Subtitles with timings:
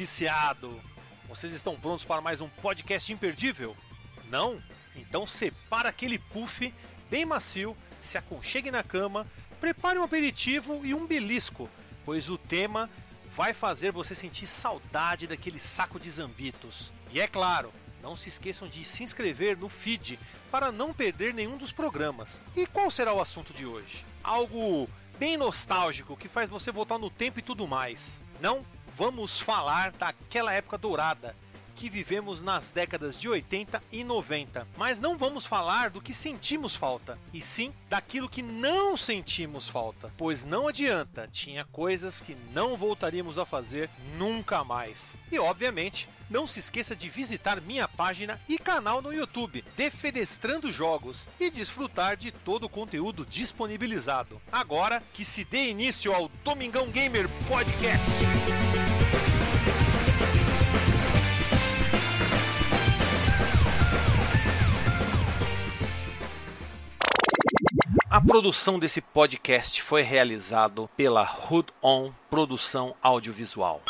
[0.00, 0.80] viciado!
[1.28, 3.76] Vocês estão prontos para mais um podcast imperdível?
[4.30, 4.58] Não?
[4.96, 6.72] Então separa aquele puff
[7.10, 9.26] bem macio, se aconchegue na cama,
[9.60, 11.68] prepare um aperitivo e um belisco,
[12.02, 12.88] pois o tema
[13.36, 16.94] vai fazer você sentir saudade daquele saco de zambitos.
[17.12, 17.70] E é claro,
[18.02, 20.18] não se esqueçam de se inscrever no feed
[20.50, 22.42] para não perder nenhum dos programas.
[22.56, 24.02] E qual será o assunto de hoje?
[24.24, 28.18] Algo bem nostálgico que faz você voltar no tempo e tudo mais.
[28.40, 28.64] Não,
[29.00, 31.34] vamos falar daquela época dourada
[31.80, 34.68] que vivemos nas décadas de 80 e 90.
[34.76, 40.12] Mas não vamos falar do que sentimos falta, e sim daquilo que não sentimos falta.
[40.18, 45.14] Pois não adianta, tinha coisas que não voltaríamos a fazer nunca mais.
[45.32, 51.26] E obviamente, não se esqueça de visitar minha página e canal no YouTube, Defenestrando Jogos,
[51.40, 54.38] e desfrutar de todo o conteúdo disponibilizado.
[54.52, 58.99] Agora que se dê início ao Domingão Gamer Podcast.
[68.12, 73.80] A produção desse podcast foi realizado pela Hood On Produção Audiovisual.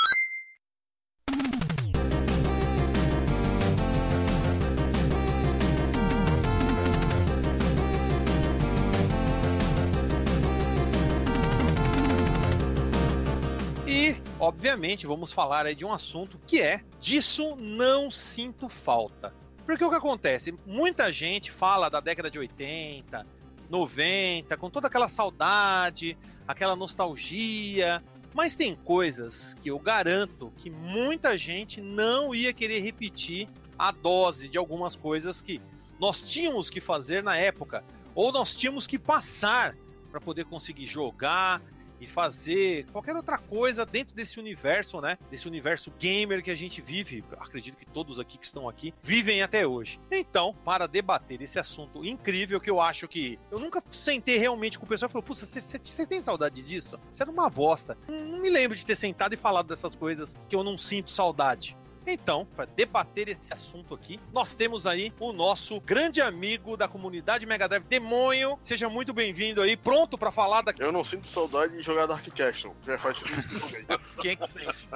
[13.87, 19.33] E, obviamente, vamos falar de um assunto que é disso não sinto falta.
[19.65, 20.55] Porque o que acontece?
[20.67, 23.40] Muita gente fala da década de 80,
[23.71, 28.03] 90, com toda aquela saudade, aquela nostalgia.
[28.35, 33.49] Mas tem coisas que eu garanto que muita gente não ia querer repetir
[33.79, 35.61] a dose de algumas coisas que
[35.99, 39.77] nós tínhamos que fazer na época, ou nós tínhamos que passar
[40.11, 41.63] para poder conseguir jogar
[42.01, 45.19] e fazer qualquer outra coisa dentro desse universo, né?
[45.31, 47.25] Desse universo gamer que a gente vive.
[47.39, 50.01] Acredito que todos aqui que estão aqui vivem até hoje.
[50.11, 54.85] Então, para debater esse assunto incrível que eu acho que eu nunca sentei realmente com
[54.85, 56.99] o pessoal e falou: Puxa, você tem saudade disso?
[57.11, 57.97] Isso era uma bosta.
[58.09, 61.77] Não me lembro de ter sentado e falado dessas coisas que eu não sinto saudade.
[62.13, 67.47] Então, para debater esse assunto aqui, nós temos aí o nosso grande amigo da comunidade
[67.47, 68.59] Mega Drive, Demônio.
[68.65, 70.75] Seja muito bem-vindo aí, pronto para falar da.
[70.79, 72.75] Eu não sinto saudade de jogar Dark Castle.
[72.87, 73.87] Já faz cinco minutos que eu joguei.
[74.21, 74.89] Quem é que sente?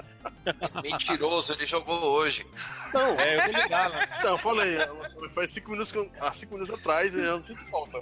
[0.83, 2.47] Mentiroso, ele jogou hoje.
[2.93, 3.93] Não, É, eu tô ligado.
[3.95, 4.09] né?
[4.25, 4.79] Eu falei,
[5.31, 7.99] faz cinco minutos que eu, há cinco minutos atrás eu não sinto falta.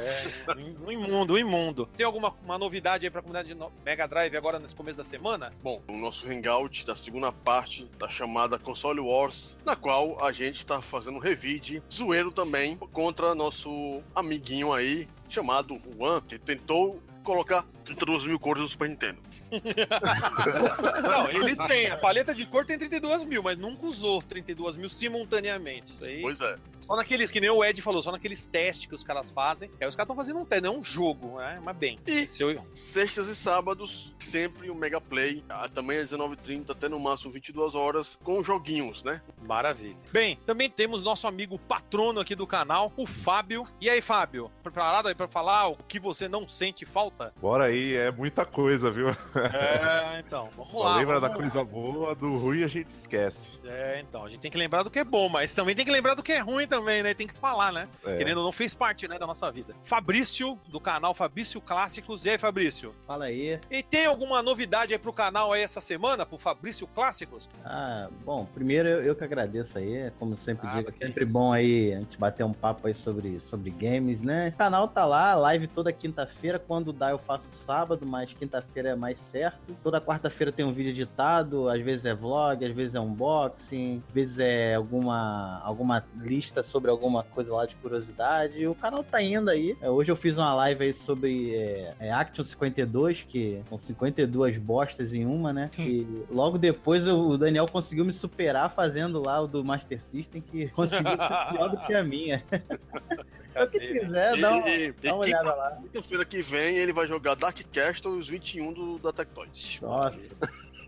[0.00, 0.54] É,
[0.86, 1.86] um imundo, um imundo.
[1.96, 5.52] Tem alguma uma novidade aí pra comunidade no- Mega Drive agora nesse começo da semana?
[5.62, 10.64] Bom, o nosso hangout da segunda parte da chamada Console Wars, na qual a gente
[10.64, 17.64] tá fazendo um revide zoeiro também contra nosso amiguinho aí, chamado Juan, que tentou colocar
[17.84, 19.18] 32 mil cores no Super Nintendo.
[21.02, 21.88] Não, ele tem.
[21.88, 25.92] A paleta de cor tem 32 mil, mas nunca usou 32 mil simultaneamente.
[25.92, 26.22] Isso aí.
[26.22, 26.56] Pois é.
[26.80, 29.70] Só naqueles, que nem o Ed falou, só naqueles testes que os caras fazem.
[29.80, 31.60] Aí os caras estão fazendo um teste, não é um jogo, né?
[31.62, 31.98] Mas bem.
[32.06, 37.30] E- eu- Sextas e sábados, sempre o Mega Play, também às 19h30, até no máximo
[37.32, 39.22] 22 horas, com joguinhos, né?
[39.42, 39.96] Maravilha.
[40.12, 43.64] Bem, também temos nosso amigo patrono aqui do canal, o Fábio.
[43.80, 44.50] E aí, Fábio?
[44.62, 47.32] Preparado aí pra falar o que você não sente falta?
[47.40, 49.08] Bora aí, é muita coisa, viu?
[49.08, 50.96] É, então, vamos Só lá.
[50.96, 53.58] lembra da vamos coisa boa, do ruim a gente esquece.
[53.64, 55.90] É, então, a gente tem que lembrar do que é bom, mas também tem que
[55.90, 57.14] lembrar do que é ruim também, né?
[57.14, 57.88] Tem que falar, né?
[58.04, 58.16] É.
[58.16, 59.74] Querendo ou não, fez parte, né, da nossa vida.
[59.84, 62.24] Fabrício, do canal Fabrício Clássicos.
[62.24, 62.94] E aí, Fabrício?
[63.06, 63.60] Fala aí.
[63.70, 67.48] E tem alguma novidade aí pro canal aí essa semana, pro Fabrício Clássicos?
[67.64, 71.32] Ah, bom, primeiro eu, eu que agradeço aí, como sempre Ah, digo, é sempre isso.
[71.32, 74.48] bom aí a gente bater um papo aí sobre, sobre games, né?
[74.54, 78.94] O canal tá lá, live toda quinta-feira, quando dá eu faço sábado, mas quinta-feira é
[78.94, 79.76] mais certo.
[79.82, 84.14] Toda quarta-feira tem um vídeo editado, às vezes é vlog, às vezes é unboxing, às
[84.14, 88.66] vezes é alguma, alguma lista sobre alguma coisa lá de curiosidade.
[88.66, 89.76] O canal tá indo aí.
[89.80, 94.58] É, Hoje eu fiz uma live aí sobre é, é, Action 52, que são 52
[94.58, 95.70] bostas em uma, né?
[95.78, 100.40] E logo depois eu- o Daniel conseguiu me superar fazendo lá o do Master System,
[100.40, 102.44] que conseguiu ser pior do que a minha.
[103.50, 105.76] Se eu que quiser, dá uma, e, e, dá uma olhada lá.
[105.82, 109.48] quinta-feira que vem ele vai jogar Dark Castle e os 21 do, da Tectoy.
[109.82, 110.20] Nossa.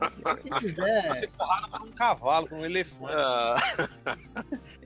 [0.43, 3.13] Quem quiser, Porrada por um cavalo, por um elefante.
[3.15, 3.57] Ah,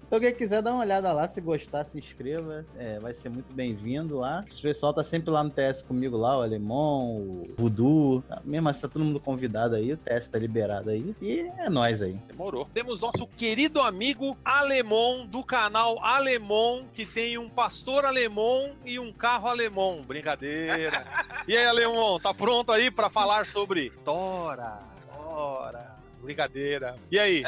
[0.06, 2.64] então quem quiser dar uma olhada lá, se gostar, se inscreva.
[2.76, 4.44] É, vai ser muito bem-vindo lá.
[4.50, 8.22] O pessoal tá sempre lá no TS comigo lá, o Alemão, o Voodoo.
[8.22, 8.40] Tá?
[8.44, 11.14] Mesmo assim, tá todo mundo convidado aí, o TS tá liberado aí.
[11.20, 12.14] E é nóis aí.
[12.28, 12.68] Demorou.
[12.72, 19.12] Temos nosso querido amigo Alemão, do canal Alemão, que tem um pastor alemão e um
[19.12, 20.02] carro alemão.
[20.06, 21.04] Brincadeira.
[21.46, 24.80] E aí, Alemão, tá pronto aí pra falar sobre Tora?
[25.08, 25.95] Tora.
[26.26, 26.98] Brincadeira.
[27.10, 27.44] E aí?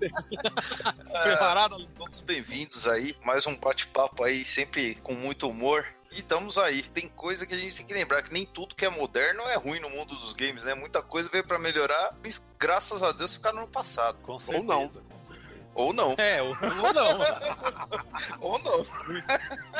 [1.22, 1.86] Preparado?
[1.88, 3.14] Todos bem-vindos aí.
[3.22, 5.84] Mais um bate-papo aí, sempre com muito humor.
[6.10, 6.82] E estamos aí.
[6.82, 9.56] Tem coisa que a gente tem que lembrar que nem tudo que é moderno é
[9.56, 10.74] ruim no mundo dos games, né?
[10.74, 14.16] Muita coisa veio pra melhorar, mas graças a Deus ficaram no passado.
[14.22, 14.88] Com Ou não.
[14.88, 15.06] com certeza.
[15.74, 16.14] Ou não.
[16.16, 17.20] É, ou, ou não.
[18.40, 18.86] Ou não.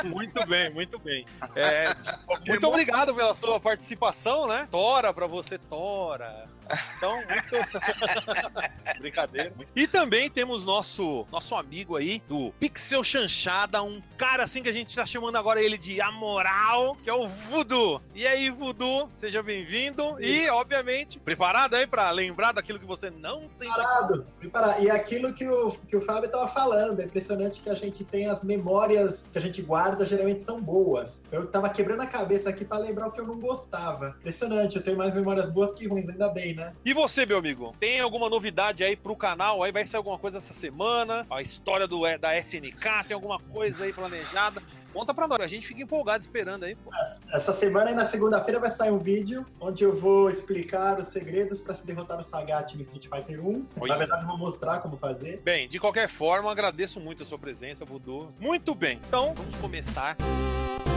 [0.04, 1.24] muito bem, muito bem.
[1.54, 1.86] É,
[2.46, 4.68] muito obrigado pela sua participação, né?
[4.70, 6.54] Tora pra você, Tora.
[6.96, 8.98] Então, muito.
[8.98, 9.52] Brincadeira.
[9.74, 14.72] E também temos nosso, nosso amigo aí do Pixel Chanchada, um cara assim que a
[14.72, 18.00] gente tá chamando agora ele de Amoral, que é o Voodoo.
[18.14, 20.16] E aí, Voodoo, seja bem-vindo.
[20.20, 23.72] E, obviamente, preparado aí pra lembrar daquilo que você não sente.
[23.72, 24.82] Preparado, preparado.
[24.82, 28.26] E aquilo que o, que o Fábio tava falando, é impressionante que a gente tem
[28.26, 31.22] as memórias que a gente guarda, geralmente são boas.
[31.30, 34.16] Eu tava quebrando a cabeça aqui pra lembrar o que eu não gostava.
[34.20, 36.72] Impressionante, eu tenho mais memórias boas que ruins, ainda bem, né?
[36.84, 37.76] E você, meu amigo?
[37.78, 39.62] Tem alguma novidade aí pro canal?
[39.62, 41.26] Aí vai ser alguma coisa essa semana?
[41.30, 43.04] A história do, da SNK?
[43.06, 44.62] Tem alguma coisa aí planejada?
[44.96, 46.74] Conta pra nós, a gente fica empolgado esperando aí.
[46.74, 46.90] Pô.
[47.30, 51.60] Essa semana e na segunda-feira vai sair um vídeo onde eu vou explicar os segredos
[51.60, 53.66] pra se derrotar o Sagat no Street Fighter 1.
[53.78, 53.92] Olha.
[53.92, 55.42] Na verdade, eu vou mostrar como fazer.
[55.44, 58.28] Bem, de qualquer forma, agradeço muito a sua presença, Voodoo.
[58.40, 60.16] Muito bem, então vamos começar.
[60.16, 60.95] Pra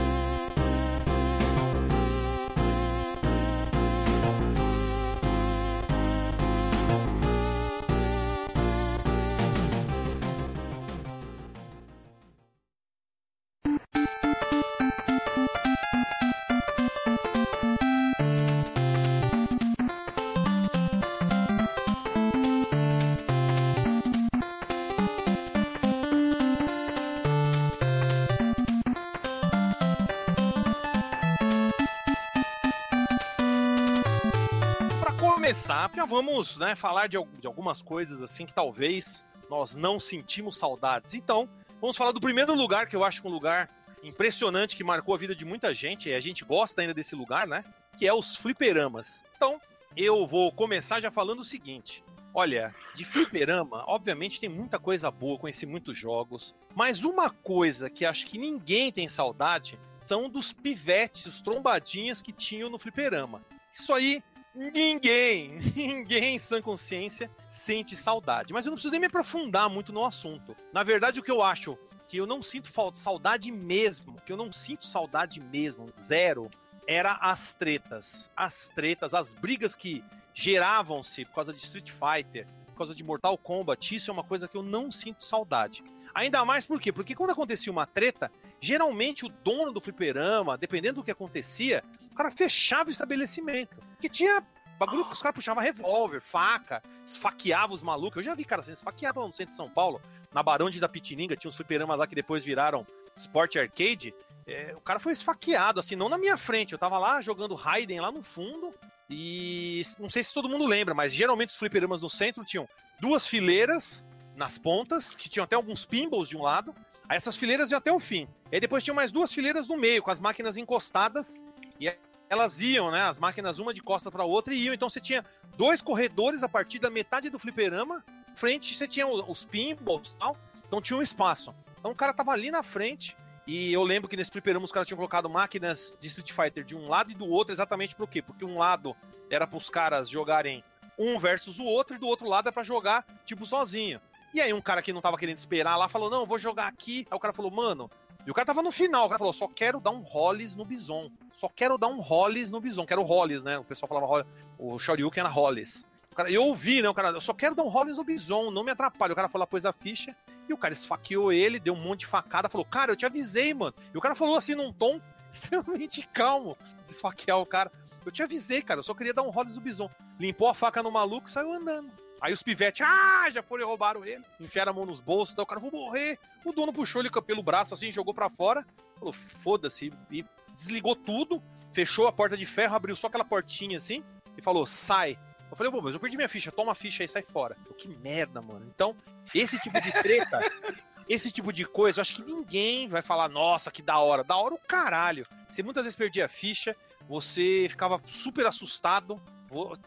[35.50, 40.56] começar, já vamos né, falar de, de algumas coisas assim que talvez nós não sentimos
[40.56, 41.12] saudades.
[41.12, 41.48] Então,
[41.80, 43.68] vamos falar do primeiro lugar, que eu acho um lugar
[44.00, 47.48] impressionante que marcou a vida de muita gente, e a gente gosta ainda desse lugar,
[47.48, 47.64] né?
[47.98, 49.24] Que é os fliperamas.
[49.36, 49.60] Então,
[49.96, 52.04] eu vou começar já falando o seguinte.
[52.32, 58.04] Olha, de fliperama, obviamente tem muita coisa boa, conheci muitos jogos, mas uma coisa que
[58.04, 63.42] acho que ninguém tem saudade são dos pivetes, os trombadinhas que tinham no fliperama.
[63.72, 64.22] Isso aí,
[64.54, 68.52] ninguém, ninguém em sã consciência sente saudade.
[68.52, 70.56] Mas eu não preciso nem me aprofundar muito no assunto.
[70.72, 74.36] Na verdade, o que eu acho que eu não sinto falta, saudade mesmo, que eu
[74.36, 76.50] não sinto saudade mesmo, zero,
[76.84, 78.28] era as tretas.
[78.36, 80.02] As tretas, as brigas que
[80.34, 84.48] geravam-se por causa de Street Fighter, por causa de Mortal Kombat, isso é uma coisa
[84.48, 85.84] que eu não sinto saudade.
[86.12, 86.90] Ainda mais por quê?
[86.90, 92.14] Porque quando acontecia uma treta, geralmente o dono do fliperama, dependendo do que acontecia, o
[92.14, 93.76] cara fechava o estabelecimento.
[93.92, 94.44] Porque tinha
[94.78, 98.18] bagulho que os caras puxavam revólver, faca, esfaqueava os malucos.
[98.18, 100.00] Eu já vi cara sendo esfaqueado lá no centro de São Paulo,
[100.32, 102.86] na Barão de Itapetininga, tinha uns fliperamas lá que depois viraram
[103.16, 104.14] Sport Arcade.
[104.46, 106.72] É, o cara foi esfaqueado, assim, não na minha frente.
[106.72, 108.74] Eu tava lá jogando Raiden lá no fundo.
[109.08, 112.68] E não sei se todo mundo lembra, mas geralmente os fliperamas no centro tinham
[113.00, 114.04] duas fileiras
[114.36, 116.74] nas pontas, que tinham até alguns pinballs de um lado.
[117.10, 118.28] Essas fileiras iam até o fim.
[118.50, 121.40] E aí depois tinham mais duas fileiras no meio, com as máquinas encostadas.
[121.78, 121.92] E
[122.28, 123.02] elas iam, né?
[123.02, 124.74] As máquinas uma de costa para outra e iam.
[124.74, 125.24] Então você tinha
[125.56, 128.04] dois corredores a partir da metade do fliperama.
[128.36, 130.36] Frente você tinha os pinballs e tal.
[130.66, 131.52] Então tinha um espaço.
[131.78, 133.16] Então o cara tava ali na frente.
[133.46, 136.76] E eu lembro que nesse fliperama os caras tinham colocado máquinas de Street Fighter de
[136.76, 138.22] um lado e do outro, exatamente por quê?
[138.22, 138.94] Porque um lado
[139.28, 140.62] era pros caras jogarem
[140.96, 144.00] um versus o outro, e do outro lado é pra jogar, tipo, sozinho.
[144.32, 147.06] E aí um cara que não tava querendo esperar lá falou, não, vou jogar aqui.
[147.10, 147.90] Aí o cara falou, mano.
[148.26, 150.64] E o cara tava no final, o cara falou, só quero dar um Hollis no
[150.64, 151.10] Bison.
[151.32, 152.84] Só quero dar um Hollis no Bison.
[152.84, 153.58] Quero Hollis, né?
[153.58, 154.26] O pessoal falava.
[154.58, 155.86] O Shoryuken era Hollis.
[156.12, 156.88] O cara, eu ouvi, né?
[156.88, 159.12] O cara, eu só quero dar um Hollis no Bison, não me atrapalhe.
[159.12, 160.14] O cara falou, pôs a ficha.
[160.48, 163.54] E o cara esfaqueou ele, deu um monte de facada, falou, cara, eu te avisei,
[163.54, 163.72] mano.
[163.94, 165.00] E o cara falou assim num tom
[165.32, 167.70] extremamente calmo de esfaquear o cara.
[168.04, 169.88] Eu te avisei, cara, eu só queria dar um Hollis no Bison.
[170.18, 171.90] Limpou a faca no maluco e saiu andando.
[172.20, 174.22] Aí os pivetes, ah, já foram e roubaram ele.
[174.38, 176.18] Enfiaram a mão nos bolsos, então o cara, vou morrer.
[176.44, 178.64] O dono puxou ele pelo braço assim, jogou pra fora.
[178.98, 179.90] Falou, foda-se.
[180.10, 180.24] E
[180.54, 184.04] desligou tudo, fechou a porta de ferro, abriu só aquela portinha assim
[184.36, 185.18] e falou, sai.
[185.50, 187.56] Eu falei, pô, mas eu perdi minha ficha, toma a ficha aí, sai fora.
[187.66, 188.66] Eu, que merda, mano.
[188.72, 188.94] Então,
[189.34, 190.40] esse tipo de treta,
[191.08, 194.22] esse tipo de coisa, eu acho que ninguém vai falar, nossa, que da hora.
[194.22, 195.26] Da hora o caralho.
[195.48, 196.76] Você muitas vezes perdia a ficha,
[197.08, 199.20] você ficava super assustado,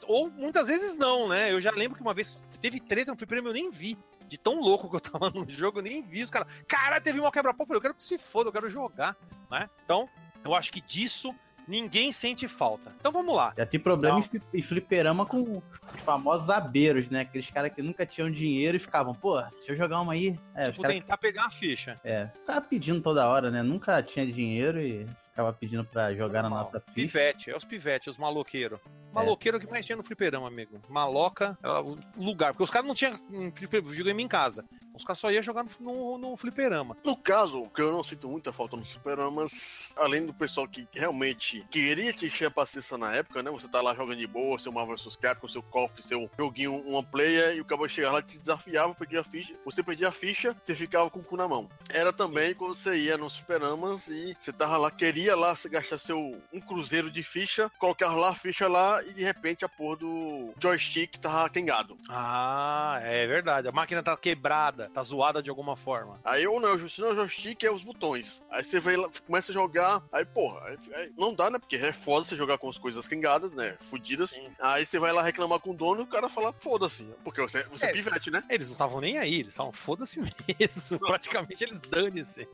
[0.08, 1.52] ou muitas vezes não, né?
[1.52, 3.98] Eu já lembro que uma vez teve treta no fliperama, eu nem vi.
[4.28, 6.48] De tão louco que eu tava no jogo, eu nem vi os caras.
[6.68, 7.64] Caralho, teve uma quebra-pau.
[7.64, 9.16] Eu falei, eu quero que se foda, eu quero jogar,
[9.52, 9.70] né?
[9.84, 10.10] Então,
[10.44, 11.34] eu acho que disso
[11.66, 12.94] Ninguém sente falta.
[13.00, 13.54] Então vamos lá.
[13.58, 14.20] Já tem problema Não.
[14.20, 17.22] em fli- em fliperama com os famosos abeiros, né?
[17.22, 20.38] Aqueles caras que nunca tinham dinheiro e ficavam, pô, deixa eu jogar uma aí.
[20.54, 21.98] É, tipo, caras tentar pegar a ficha.
[22.04, 23.64] é, ficava pedindo toda hora, né?
[23.64, 26.66] Nunca tinha dinheiro e ficava pedindo pra jogar na Normal.
[26.66, 26.94] nossa ficha.
[26.96, 28.82] Pivete, é os pivete, os maloqueiros.
[29.14, 30.82] Maloqueiro que mais tinha no fliperama, amigo.
[30.90, 32.54] Maloca, é lugar.
[32.54, 34.66] Porque os caras não tinham um videogame em casa.
[34.94, 36.96] Os caras só iam jogar no, no, no fliperama.
[37.04, 41.66] No caso, que eu não sinto muita falta nos superamas, além do pessoal que realmente
[41.70, 43.52] queria te encher a paciência na época, né?
[43.52, 47.04] Você tá lá jogando de boa, seu Marvel vs Capcom, seu KOF, seu joguinho, uma
[47.04, 49.54] player, e o cara chegava lá e te desafiava, perdia a ficha.
[49.66, 51.70] Você perdia a ficha, você ficava com o cu na mão.
[51.90, 55.98] Era também quando você ia nos superamas e você tava lá, queria lá, você gastar
[55.98, 56.18] seu
[56.54, 60.54] um cruzeiro de ficha, colocava lá a ficha lá e de repente a porra do
[60.62, 61.98] joystick tava quengado.
[62.10, 63.68] Ah, é verdade.
[63.68, 66.20] A máquina tá quebrada, tá zoada de alguma forma.
[66.24, 68.44] Aí ou não, se não o joystick, é os botões.
[68.50, 71.60] Aí você vem lá, começa a jogar, aí porra, aí, aí não dá, né?
[71.60, 73.78] Porque é foda você jogar com as coisas quengadas, né?
[73.82, 74.32] Fudidas.
[74.32, 74.48] Sim.
[74.60, 77.06] Aí você vai lá reclamar com o dono e o cara fala, foda-se.
[77.24, 77.92] Porque você, você É.
[77.92, 78.44] pivete, né?
[78.50, 81.00] Eles não estavam nem aí, eles estavam foda-se mesmo.
[81.00, 82.48] Praticamente eles dane-se.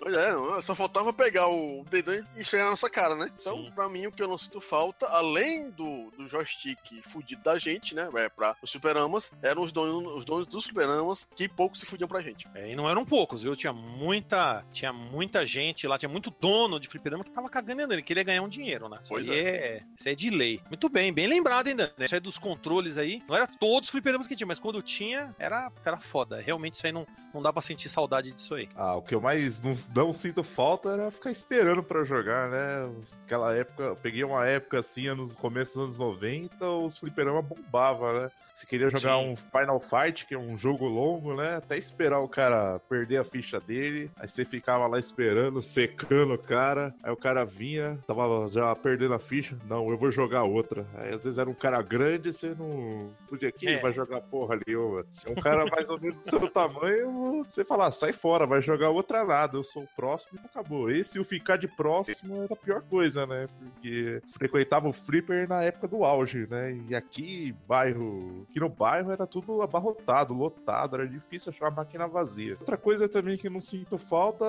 [0.00, 3.30] Pois é, não, só faltava pegar o dedão e chegar na nossa cara, né?
[3.40, 3.72] Então, Sim.
[3.74, 7.94] pra mim, o que eu não sinto falta, além do, do joystick fudido da gente,
[7.94, 8.08] né?
[8.16, 12.08] É, pra os superamas, eram os donos, os donos dos superamas que pouco se fudiam
[12.08, 12.48] pra gente.
[12.54, 13.54] É, e não eram poucos, viu?
[13.54, 18.02] Tinha muita, tinha muita gente lá, tinha muito dono de fliperama que tava cagando nele,
[18.02, 18.98] queria ganhar um dinheiro, né?
[19.02, 19.82] Isso Pois aí é.
[19.94, 20.60] Isso é de lei.
[20.68, 22.04] Muito bem, bem lembrado ainda, né?
[22.04, 25.34] Isso aí dos controles aí, não era todos os fliperamas que tinha, mas quando tinha,
[25.38, 26.40] era, era foda.
[26.40, 28.68] Realmente isso aí não, não dá pra sentir saudade disso aí.
[28.74, 32.90] Ah, o que eu mais não, não sinto falta era ficar esperando pra jogar, né?
[33.22, 38.20] Aquela época, eu peguei uma época assim, nos começos dos anos 90, os fliperama bombava,
[38.20, 38.30] né?
[38.56, 39.32] Você queria jogar Sim.
[39.32, 41.56] um Final Fight, que é um jogo longo, né?
[41.56, 44.10] Até esperar o cara perder a ficha dele.
[44.18, 46.94] Aí você ficava lá esperando, secando o cara.
[47.02, 49.58] Aí o cara vinha, tava já perdendo a ficha.
[49.68, 50.86] Não, eu vou jogar outra.
[50.94, 53.78] Aí às vezes era um cara grande, você não podia aqui, É.
[53.78, 55.04] vai jogar porra ali, ô.
[55.10, 58.46] Se é um cara mais ou menos do seu tamanho, você fala, "Ah, sai fora,
[58.46, 59.58] vai jogar outra nada.
[59.58, 60.90] Eu sou o próximo e acabou.
[60.90, 63.48] Esse o ficar de próximo era a pior coisa, né?
[63.74, 66.74] Porque frequentava o Flipper na época do auge, né?
[66.88, 68.45] E aqui, bairro.
[68.48, 72.56] Aqui no bairro era tudo abarrotado, lotado, era difícil achar a máquina vazia.
[72.58, 74.44] Outra coisa também que não sinto falta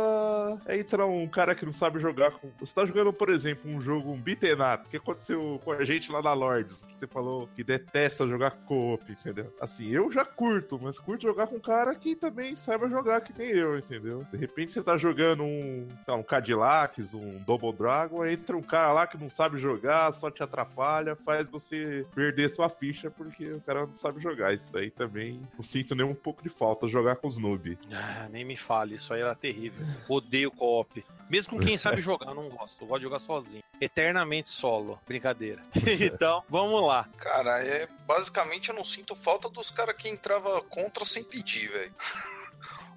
[0.66, 2.50] é entrar um cara que não sabe jogar com.
[2.60, 4.58] Você tá jogando, por exemplo, um jogo, um beaten
[4.90, 9.12] que aconteceu com a gente lá na Lords, que você falou que detesta jogar co-op,
[9.12, 9.54] entendeu?
[9.60, 13.38] Assim, eu já curto, mas curto jogar com um cara que também saiba jogar que
[13.38, 14.26] nem eu, entendeu?
[14.32, 19.08] De repente você tá jogando um, um Cadillacs, um Double Dragon, entra um cara lá
[19.08, 23.87] que não sabe jogar, só te atrapalha, faz você perder sua ficha porque o cara
[23.88, 24.54] não sabe jogar.
[24.54, 27.78] Isso aí também não sinto nem um pouco de falta, jogar com os noob.
[27.92, 29.86] Ah, nem me fale, isso aí era terrível.
[30.08, 31.04] Odeio co-op.
[31.30, 32.84] Mesmo com quem sabe jogar, eu não gosto.
[32.84, 33.64] Eu gosto de jogar sozinho.
[33.80, 35.00] Eternamente solo.
[35.08, 35.62] Brincadeira.
[36.00, 37.08] então, vamos lá.
[37.18, 41.94] Cara, é basicamente eu não sinto falta dos caras que entrava contra sem pedir, velho.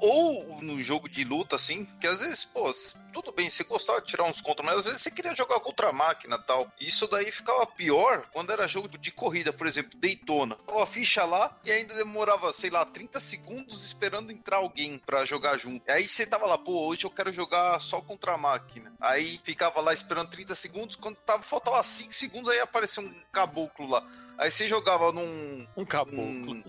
[0.01, 2.73] Ou no jogo de luta, assim, que às vezes, pô,
[3.13, 5.89] tudo bem, você gostava de tirar uns contra, mas às vezes você queria jogar contra
[5.89, 6.73] a máquina e tal.
[6.81, 10.57] E isso daí ficava pior quando era jogo de corrida, por exemplo, Daytona.
[10.67, 15.25] Tava a ficha lá e ainda demorava, sei lá, 30 segundos esperando entrar alguém pra
[15.25, 15.89] jogar junto.
[15.91, 18.93] Aí você tava lá, pô, hoje eu quero jogar só contra a máquina.
[19.01, 23.89] Aí ficava lá esperando 30 segundos, quando tava, faltava 5 segundos, aí apareceu um caboclo
[23.89, 24.07] lá.
[24.41, 26.55] Aí você jogava num, Um caboclo.
[26.55, 26.65] Hum.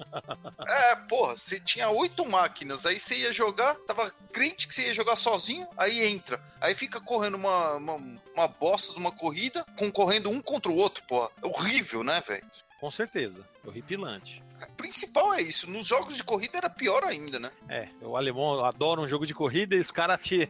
[0.68, 4.94] É, porra, você tinha oito máquinas, aí você ia jogar, tava crente que você ia
[4.94, 6.44] jogar sozinho, aí entra.
[6.60, 7.94] Aí fica correndo uma, uma,
[8.36, 11.30] uma bosta de uma corrida, concorrendo um contra o outro, porra.
[11.42, 12.46] É horrível, né, velho?
[12.78, 13.48] Com certeza.
[13.66, 14.44] Horripilante.
[14.82, 15.70] Principal é isso.
[15.70, 17.52] Nos jogos de corrida era pior ainda, né?
[17.70, 20.50] É, o alemão adora um jogo de corrida e os caras te.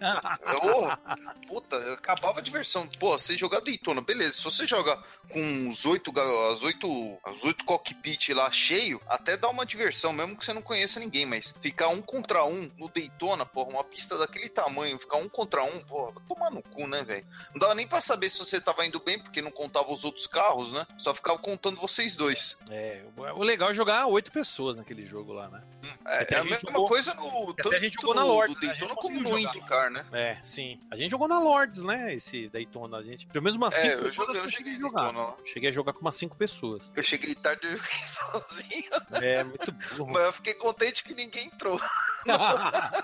[0.63, 2.88] Ô, puta, acabava a diversão.
[3.00, 4.38] Pô, você jogar Daytona, beleza.
[4.38, 4.97] Se você joga
[5.29, 6.13] com os oito,
[6.51, 10.61] as oito, as oito cockpit lá cheio, até dá uma diversão, mesmo que você não
[10.61, 15.17] conheça ninguém, mas ficar um contra um no Daytona, porra, uma pista daquele tamanho, ficar
[15.17, 17.25] um contra um, porra, tomar no cu, né, velho?
[17.51, 20.27] Não dava nem pra saber se você tava indo bem, porque não contava os outros
[20.27, 20.85] carros, né?
[20.97, 22.57] Só ficava contando vocês dois.
[22.69, 23.03] É,
[23.35, 25.61] o legal é jogar oito pessoas naquele jogo lá, né?
[26.05, 28.59] É, é a a mesma jogou- coisa no até tanto a gente jogou na Lords,
[28.61, 28.69] né?
[28.69, 29.39] A gente Daytona como no.
[29.39, 30.05] IndyCar, né?
[30.11, 30.79] É, sim.
[30.91, 32.13] A gente jogou na Lords, né?
[32.13, 32.97] Esse Daytona.
[32.97, 33.25] A gente.
[33.27, 35.01] Pelo menos umas É, cinco eu pessoas joguei, eu cheguei jogar.
[35.03, 35.35] Daytona lá.
[35.45, 36.91] Cheguei a jogar com umas cinco pessoas.
[36.95, 38.91] Eu cheguei tarde e fiquei sozinho.
[39.21, 40.11] É, muito burro.
[40.13, 41.79] Mas eu fiquei contente que ninguém entrou.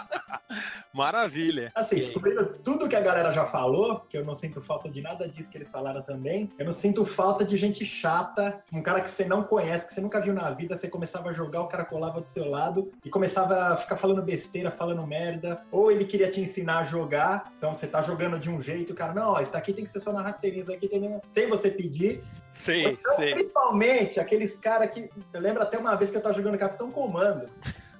[0.93, 1.71] Maravilha.
[1.75, 5.01] Assim, E descobrindo tudo que a galera já falou, que eu não sinto falta de
[5.01, 9.01] nada disso que eles falaram também, eu não sinto falta de gente chata, um cara
[9.01, 11.67] que você não conhece, que você nunca viu na vida, você começava a jogar, o
[11.67, 16.03] cara colava do seu lado e começava a ficar falando besteira, falando merda, ou ele
[16.03, 19.31] queria te ensinar a jogar, então você tá jogando de um jeito, o cara, não,
[19.31, 21.21] ó, isso daqui tem que ser só na rasteirinha, isso daqui tem...
[21.29, 22.21] sem você pedir,
[22.51, 23.33] Sei, Então, sei.
[23.35, 25.07] Principalmente aqueles caras que.
[25.31, 27.47] Eu lembro até uma vez que eu tava jogando Capitão Comando.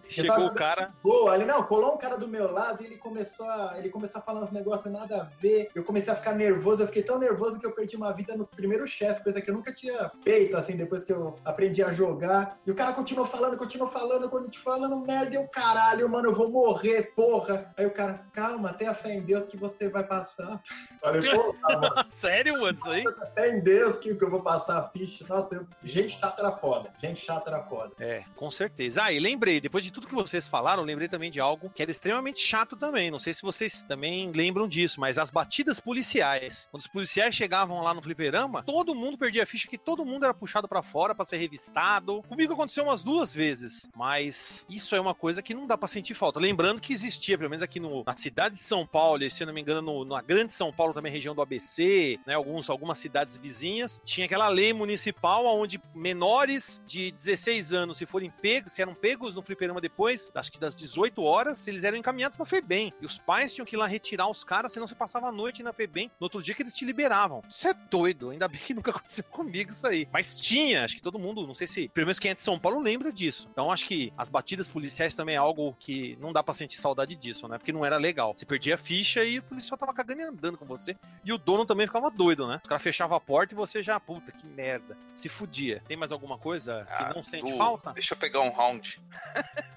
[0.10, 0.94] Chegou o cara.
[1.04, 4.22] Boa, ele não, colou um cara do meu lado e ele começou a, ele começou
[4.22, 5.70] a falar uns negócios nada a ver.
[5.74, 8.46] Eu comecei a ficar nervoso, eu fiquei tão nervoso que eu perdi uma vida no
[8.46, 12.60] primeiro chefe, coisa que eu nunca tinha feito, assim, depois que eu aprendi a jogar.
[12.66, 16.50] E o cara continuou falando, continuou falando, continuou falando merda, eu, caralho, mano, eu vou
[16.50, 17.74] morrer, porra.
[17.78, 20.62] Aí o cara, calma, tenha fé em Deus que você vai passar.
[21.02, 22.06] Falei, porra, mano.
[22.20, 23.04] Sério, mano, isso aí?
[23.04, 25.26] Tenha fé em Deus que, que eu vou passar a ficha.
[25.28, 25.68] Nossa, eu...
[25.84, 26.94] gente chata era foda.
[27.02, 27.94] Gente chata era foda.
[28.00, 29.04] É, com certeza.
[29.04, 31.90] Ah, e lembrei, depois de tudo que vocês falaram, lembrei também de algo que era
[31.90, 33.10] extremamente chato também.
[33.10, 36.68] Não sei se vocês também lembram disso, mas as batidas policiais.
[36.70, 40.24] Quando os policiais chegavam lá no fliperama, todo mundo perdia a ficha, que todo mundo
[40.26, 42.22] era puxado pra fora pra ser revistado.
[42.28, 46.14] Comigo aconteceu umas duas vezes, mas isso é uma coisa que não dá pra sentir
[46.14, 46.40] falta.
[46.40, 49.54] Lembrando que existia, pelo menos aqui no, na cidade de São Paulo, e se não
[49.54, 53.36] me engano, no- na grande São Paulo, também região do ABC, né, alguns, algumas cidades
[53.38, 58.94] vizinhas, tinha aquela lei municipal onde menores de 16 anos, se forem pegos, se eram
[58.94, 62.94] pegos no fliperama depois, acho que das 18 horas, eles eram encaminhados pra FEBEM.
[63.02, 65.64] E os pais tinham que ir lá retirar os caras, senão você passava a noite
[65.64, 66.12] na FEBEM.
[66.20, 67.42] No outro dia que eles te liberavam.
[67.50, 70.08] Isso é doido, ainda bem que nunca aconteceu comigo isso aí.
[70.12, 72.60] Mas tinha, acho que todo mundo, não sei se, pelo menos quem é de São
[72.60, 73.48] Paulo lembra disso.
[73.52, 77.16] Então acho que as batidas policiais também é algo que não dá pra sentir saudade
[77.16, 77.58] disso, né?
[77.58, 78.34] Porque não era legal.
[78.36, 80.96] Você perdia a ficha e o policial tava cagando e andando com você.
[81.24, 82.60] E o dono também ficava doido, né?
[82.64, 84.98] O cara fechava a porta e você já, puta, que merda.
[85.14, 85.82] Se fudia.
[85.88, 87.94] Tem mais alguma coisa que Ah, não sente Du, falta?
[87.94, 89.00] Deixa eu pegar um round.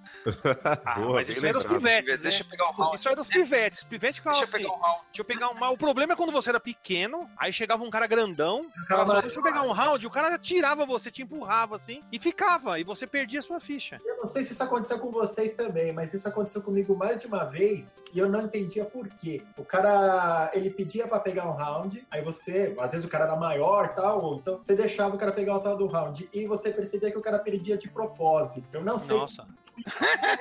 [0.85, 1.79] Ah, Boa, mas isso era os lembrado.
[1.81, 2.23] pivetes, né?
[2.23, 2.95] Deixa eu pegar um round.
[2.95, 3.83] Isso era dos pivetes.
[3.83, 4.67] Pivetes ficavam Deixa eu assim.
[4.69, 5.01] pegar um round.
[5.07, 5.53] Deixa eu pegar um.
[5.55, 9.05] Mas o problema é quando você era pequeno, aí chegava um cara grandão, O cara
[9.05, 12.19] só, mais- deixa eu pegar um round, o cara tirava você, te empurrava assim, e
[12.19, 13.99] ficava, e você perdia a sua ficha.
[14.05, 17.27] Eu não sei se isso aconteceu com vocês também, mas isso aconteceu comigo mais de
[17.27, 19.41] uma vez e eu não entendia por quê.
[19.57, 23.35] O cara, ele pedia pra pegar um round, aí você, às vezes o cara era
[23.35, 26.69] maior tal, ou então você deixava o cara pegar o tal do round e você
[26.71, 28.69] percebia que o cara perdia de propósito.
[28.73, 29.17] Eu não sei.
[29.17, 29.47] Nossa.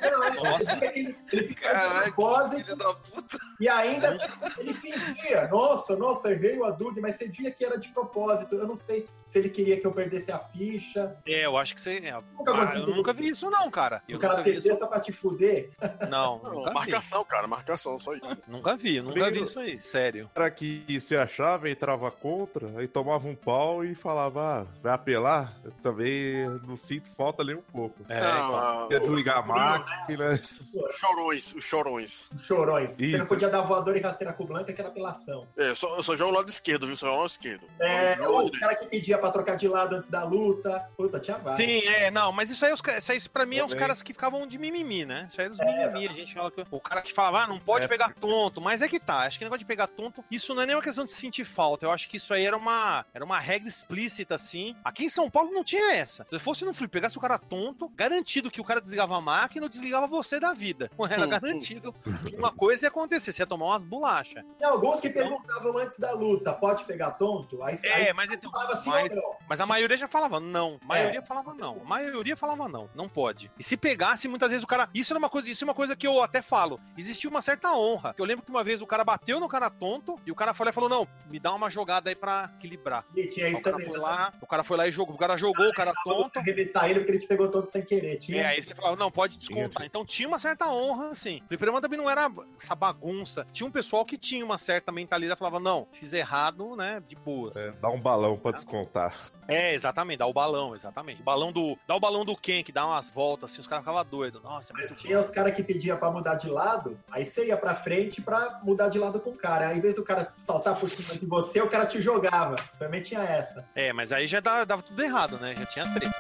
[0.03, 0.79] Não, ele Nossa.
[0.85, 3.39] ele, de Caraca, propósito Filho da puta.
[3.61, 4.17] e ainda
[4.59, 5.49] ele fingia.
[5.49, 8.55] Nossa, nossa, veio a dúvida, mas você via que era de propósito.
[8.57, 11.17] Eu não sei se ele queria que eu perdesse a ficha.
[11.27, 11.99] É, eu acho que você.
[11.99, 14.03] é, Nunca ah, aconteceu eu nunca vi isso, não, cara.
[14.09, 15.71] Eu o cara perdeu só pra te fuder.
[16.09, 16.75] Não, Não, nunca vi.
[16.75, 18.25] marcação, cara, marcação, só isso.
[18.49, 20.29] Nunca vi, nunca vi isso aí, sério.
[20.35, 25.53] cara que se achava, entrava contra, aí tomava um pau e falava, ah, vai apelar?
[25.65, 27.97] Eu também não sinto falta nem um pouco.
[28.09, 28.57] É, não, então.
[28.57, 30.29] ah, Ia desligar a máquina.
[30.33, 32.31] os chorões, os chorões.
[32.35, 32.93] Os chorões.
[32.93, 33.29] Você não Isso.
[33.29, 35.47] podia dar voador e rasteira com blanca, que era apelação.
[35.57, 36.97] É, eu só, eu só jogo o lado esquerdo, viu?
[36.97, 37.65] Só jogo o lado esquerdo.
[37.81, 40.89] É, o ou os caras que pedia pra trocar de lado antes da luta.
[40.97, 41.57] Puta, tinha vários.
[41.57, 43.81] Sim, é, não, mas isso aí, os, ca- isso aí pra mim é os Também.
[43.81, 45.27] caras que ficavam de mimimi, né?
[45.29, 47.47] Isso aí é dos É, mimimi, a gente fala que o cara que falava, ah,
[47.47, 47.89] não pode É.
[47.89, 50.63] pegar tonto, mas é que tá, acho que o negócio de pegar tonto, isso não
[50.63, 53.25] é nem uma questão de sentir falta, eu acho que isso aí era uma, era
[53.25, 54.75] uma regra explícita, assim.
[54.85, 56.27] Aqui em São Paulo não tinha essa.
[56.29, 59.65] Se fosse no flip, pegasse o cara tonto, garantido que o cara desligava a máquina
[59.67, 60.91] ou desligava você da vida.
[61.11, 61.93] Era garantido
[62.27, 64.45] que uma coisa ia acontecer, você ia tomar umas bolachas.
[64.59, 67.63] Tem alguns que perguntavam antes da luta, pode pegar tonto?
[67.63, 69.35] Aí, É, aí mas você então, falava assim mas- não.
[69.51, 70.79] Mas a maioria já falava não.
[70.81, 71.23] A maioria É.
[71.23, 71.81] falava não.
[71.81, 72.89] A maioria falava não.
[72.95, 73.51] Não pode.
[73.59, 74.89] E se pegasse, muitas vezes o cara.
[74.95, 76.79] Isso era uma coisa, isso é uma coisa que eu até falo.
[76.97, 78.15] Existia uma certa honra.
[78.17, 80.67] Eu lembro que uma vez o cara bateu no cara tonto e o cara foi
[80.67, 83.05] lá e falou: não, me dá uma jogada aí pra equilibrar.
[83.17, 83.91] E tinha o isso cara também.
[83.91, 85.17] foi lá, o cara foi lá e jogou.
[85.17, 86.29] O cara jogou o cara tonto.
[86.31, 88.19] você revisar ele porque ele te pegou todo sem querer.
[88.19, 88.43] Tinha.
[88.43, 89.85] É, aí você falava, não, pode Tinha, descontar.
[89.85, 91.41] Então tinha uma certa honra, assim.
[91.45, 93.45] O fliperama também não era essa bagunça.
[93.53, 97.57] Tinha um pessoal que tinha uma certa mentalidade, falava, não, fiz errado, né, de boas.
[97.57, 99.13] É, dá um balão pra descontar.
[99.51, 101.21] É, exatamente, dá o balão, exatamente.
[101.21, 103.85] O balão do, dá o balão do Ken, que dá umas voltas, assim, os caras
[103.85, 104.43] ficavam doidos.
[104.43, 107.57] Nossa, é Mas tinha os caras que pediam pra mudar de lado, aí você ia
[107.57, 109.69] pra frente pra mudar de lado com o cara.
[109.69, 112.57] Aí, em vez do cara saltar por cima de você, o cara te jogava.
[112.79, 113.69] Também tinha essa.
[113.75, 115.55] É, mas aí já dava, dava tudo errado, né?
[115.57, 116.20] Já tinha treta.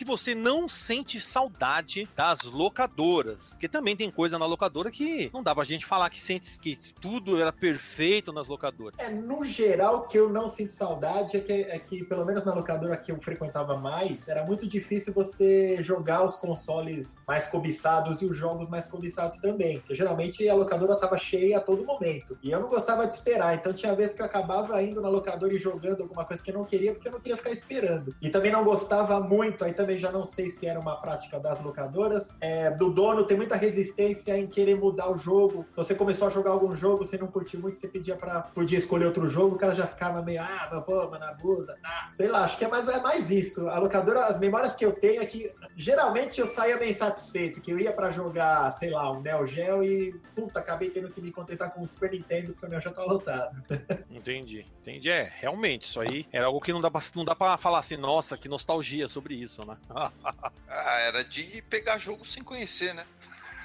[0.00, 3.50] Que você não sente saudade das locadoras.
[3.50, 6.74] Porque também tem coisa na locadora que não dá pra gente falar que sente que
[6.94, 8.98] tudo era perfeito nas locadoras.
[8.98, 12.54] É, no geral, que eu não sinto saudade é que, é que, pelo menos na
[12.54, 18.24] locadora que eu frequentava mais, era muito difícil você jogar os consoles mais cobiçados e
[18.24, 19.80] os jogos mais cobiçados também.
[19.80, 22.38] Porque geralmente a locadora tava cheia a todo momento.
[22.42, 23.54] E eu não gostava de esperar.
[23.54, 26.54] Então tinha vezes que eu acabava indo na locadora e jogando alguma coisa que eu
[26.54, 28.16] não queria, porque eu não queria ficar esperando.
[28.22, 31.62] E também não gostava muito, aí também já não sei se era uma prática das
[31.62, 35.66] locadoras, é, do dono ter muita resistência em querer mudar o jogo.
[35.76, 39.06] Você começou a jogar algum jogo, você não curtiu muito, você pedia para podia escolher
[39.06, 42.12] outro jogo, o cara já ficava meio, ah, mas pô, mano, abusa, tá.
[42.16, 43.68] Sei lá, acho que é mais, é mais isso.
[43.68, 47.70] A locadora, as memórias que eu tenho é que geralmente eu saía bem satisfeito, que
[47.70, 51.30] eu ia para jogar, sei lá, um Neo Geo e, puta, acabei tendo que me
[51.32, 53.62] contentar com o Super Nintendo, porque o Neo Geo tá lotado.
[54.10, 55.08] Entendi, entendi.
[55.08, 58.36] É, realmente, isso aí era algo que não dá não dá pra falar assim, nossa,
[58.36, 59.76] que nostalgia sobre isso, né?
[59.88, 63.06] Ah, era de pegar jogo sem conhecer, né?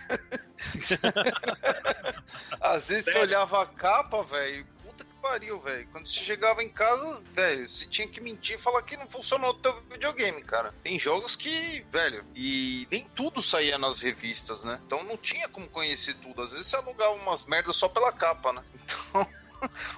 [2.61, 5.87] Às vezes você olhava a capa, velho, puta que pariu, velho.
[5.91, 9.51] Quando você chegava em casa, velho, você tinha que mentir e falar que não funcionou
[9.51, 10.73] o teu videogame, cara.
[10.83, 14.79] Tem jogos que, velho, e nem tudo saía nas revistas, né?
[14.85, 16.41] Então não tinha como conhecer tudo.
[16.41, 18.63] Às vezes você alugava umas merdas só pela capa, né?
[18.85, 19.27] Então.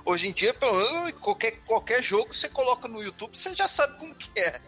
[0.06, 3.98] Hoje em dia, pelo menos, qualquer, qualquer jogo você coloca no YouTube, você já sabe
[3.98, 4.62] como que é.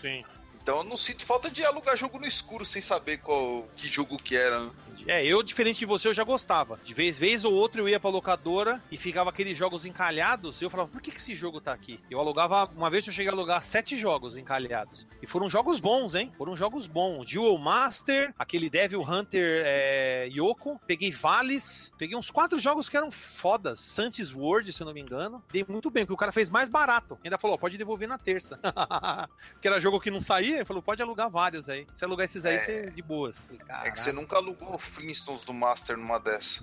[0.00, 0.24] Sim.
[0.66, 4.16] Então eu não sinto falta de alugar jogo no escuro sem saber qual que jogo
[4.16, 4.68] que era.
[5.06, 6.80] É, eu, diferente de você, eu já gostava.
[6.82, 10.60] De vez, vez ou outra eu ia pra locadora e ficava aqueles jogos encalhados.
[10.60, 12.00] E eu falava, por que, que esse jogo tá aqui?
[12.10, 15.06] Eu alugava, uma vez eu cheguei a alugar sete jogos encalhados.
[15.22, 16.32] E foram jogos bons, hein?
[16.36, 17.24] Foram jogos bons.
[17.26, 20.80] Duel Master, aquele Devil Hunter é, Yoko.
[20.86, 21.92] Peguei Vales.
[21.96, 23.78] Peguei uns quatro jogos que eram fodas.
[23.78, 25.42] Santis World, se eu não me engano.
[25.52, 27.18] Dei muito bem, porque o cara fez mais barato.
[27.22, 28.58] Ainda falou, pode devolver na terça.
[29.52, 30.56] porque era jogo que não saía.
[30.56, 31.86] Ele falou, pode alugar vários aí.
[31.92, 32.58] Se alugar esses aí, É.
[32.58, 33.46] você é de boas.
[33.46, 36.62] Falei, É que você nunca alugou Flintstones do Master numa dessa.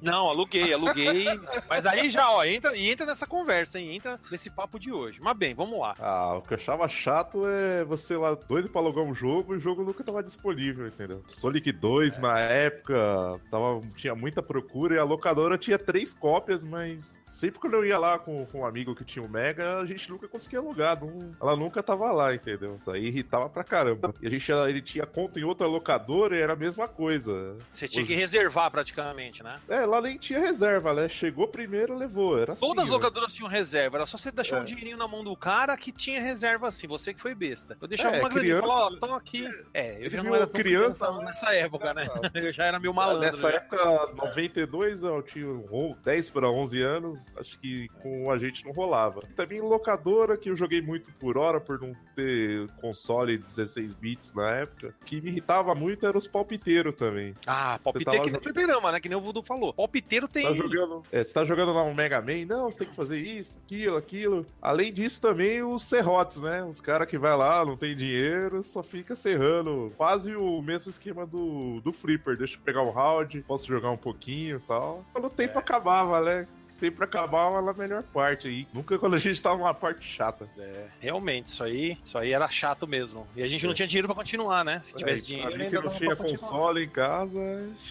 [0.00, 1.26] Não, aluguei, aluguei.
[1.70, 3.94] Mas aí já, ó, entra, e entra nessa conversa, hein?
[3.94, 5.20] Entra nesse papo de hoje.
[5.22, 5.94] Mas bem, vamos lá.
[6.00, 9.58] Ah, o que eu achava chato é você lá doido pra alugar um jogo e
[9.58, 11.22] o jogo nunca tava disponível, entendeu?
[11.28, 17.20] Sonic 2 na época tava, tinha muita procura e a locadora tinha três cópias, mas
[17.30, 20.10] sempre quando eu ia lá com, com um amigo que tinha o Mega, a gente
[20.10, 20.98] nunca conseguia alugar.
[21.00, 22.76] não- ela nunca tava lá, entendeu?
[22.80, 24.12] Isso aí irritava pra caramba.
[24.20, 27.56] E a gente ele tinha conta em outra locadora e era a mesma coisa.
[27.72, 29.56] Você tinha que reservar praticamente, né?
[29.68, 31.08] É, lá nem tinha reserva, né?
[31.08, 32.38] Chegou primeiro, levou.
[32.38, 32.96] Era Todas as assim, né?
[32.96, 34.64] locadoras tinham reserva, era só você deixar um É.
[34.64, 37.76] dinheirinho na mão do cara que tinha reserva assim, você que foi besta.
[37.80, 39.48] Eu deixava É, uma graninha e criança- falava, ó, tô aqui.
[39.74, 42.04] É, eu Ele já não era criança, criança nessa época, né?
[42.34, 43.20] Eu já era meio malandro.
[43.20, 43.56] Nessa né?
[43.56, 48.72] época, 92, eu tinha on- 10 para 11 anos, acho que com a gente não
[48.72, 49.20] rolava.
[49.36, 54.50] Também locadora, que eu joguei muito por hora, por não ter console 16 bits na
[54.50, 57.34] época, que me irritava muito era os palpiteiros também.
[57.46, 59.00] Ah, palpiteiro tava que nem fliperama, né?
[59.00, 59.72] Que nem o Voodoo falou.
[59.72, 60.44] Palpiteiro tem.
[60.44, 63.20] Tá jogando, é, você tá jogando lá um Mega Man, não, você tem que fazer
[63.20, 64.46] isso, aquilo, aquilo.
[64.60, 66.62] Além disso, também os serrotes, né?
[66.62, 69.92] Os caras que vai lá, não tem dinheiro, só fica serrando.
[69.96, 72.36] Quase o mesmo esquema do, do Flipper.
[72.36, 75.04] Deixa eu pegar um round, posso jogar um pouquinho e tal.
[75.12, 76.46] Quando o tempo acabava, né?
[76.82, 78.66] Sempre acabava na melhor parte aí.
[78.74, 80.48] Nunca quando a gente tava numa parte chata.
[80.58, 83.24] É, realmente, isso aí, isso aí era chato mesmo.
[83.36, 84.80] E a gente não tinha dinheiro pra continuar, né?
[84.82, 87.38] Se tivesse É, dinheiro, ainda que não tinha console em casa,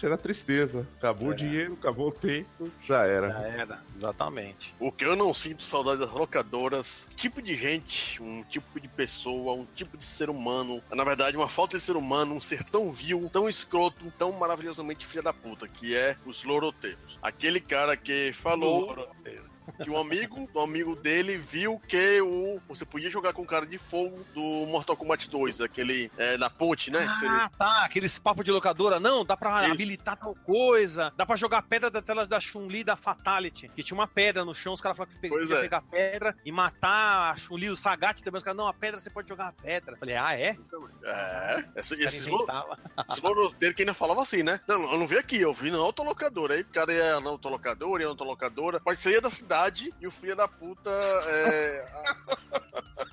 [0.02, 0.86] era tristeza.
[0.98, 1.36] Acabou o É.
[1.36, 3.30] dinheiro, acabou o tempo, já era.
[3.30, 4.74] Já era, exatamente.
[4.78, 9.54] O que eu não sinto saudade das locadoras, tipo de gente, um tipo de pessoa,
[9.54, 12.92] um tipo de ser humano, na verdade, uma falta de ser humano, um ser tão
[12.92, 17.18] vil, tão escroto, tão maravilhosamente filha da puta, que é os loroteiros.
[17.22, 19.51] Aquele cara que falou っていう
[19.82, 23.78] que um amigo, um amigo dele viu que o você podia jogar com cara de
[23.78, 27.06] fogo do Mortal Kombat 2, aquele é, na ponte, né?
[27.06, 27.84] que seria- Ah, tá.
[27.84, 28.98] Aqueles papos de locadora.
[29.00, 29.72] Não, dá pra Isso.
[29.72, 31.12] habilitar tal coisa.
[31.16, 33.68] Dá pra jogar pedra da tela da Chun-Li da Fatality.
[33.74, 35.60] Que tinha uma pedra no chão, os caras falaram que Pois podia é.
[35.62, 38.38] pegar pedra e matar a Chun-Li, o Sagat também.
[38.38, 39.96] Os caras, não, a pedra você pode jogar a pedra.
[39.96, 40.56] Falei, ah, é?
[41.04, 42.26] É, esse, esses
[43.22, 44.60] loroteiro que ainda falava assim, né?
[44.66, 46.54] Não, eu não vi aqui, eu vi na autolocadora.
[46.54, 48.80] Aí o cara ia na autolocadora, ia na autolocadora.
[48.84, 49.51] Mas saía da cidade
[50.00, 50.90] e o filho da puta.
[50.90, 51.88] É...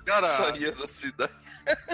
[0.06, 1.32] Cara, Saía da cidade.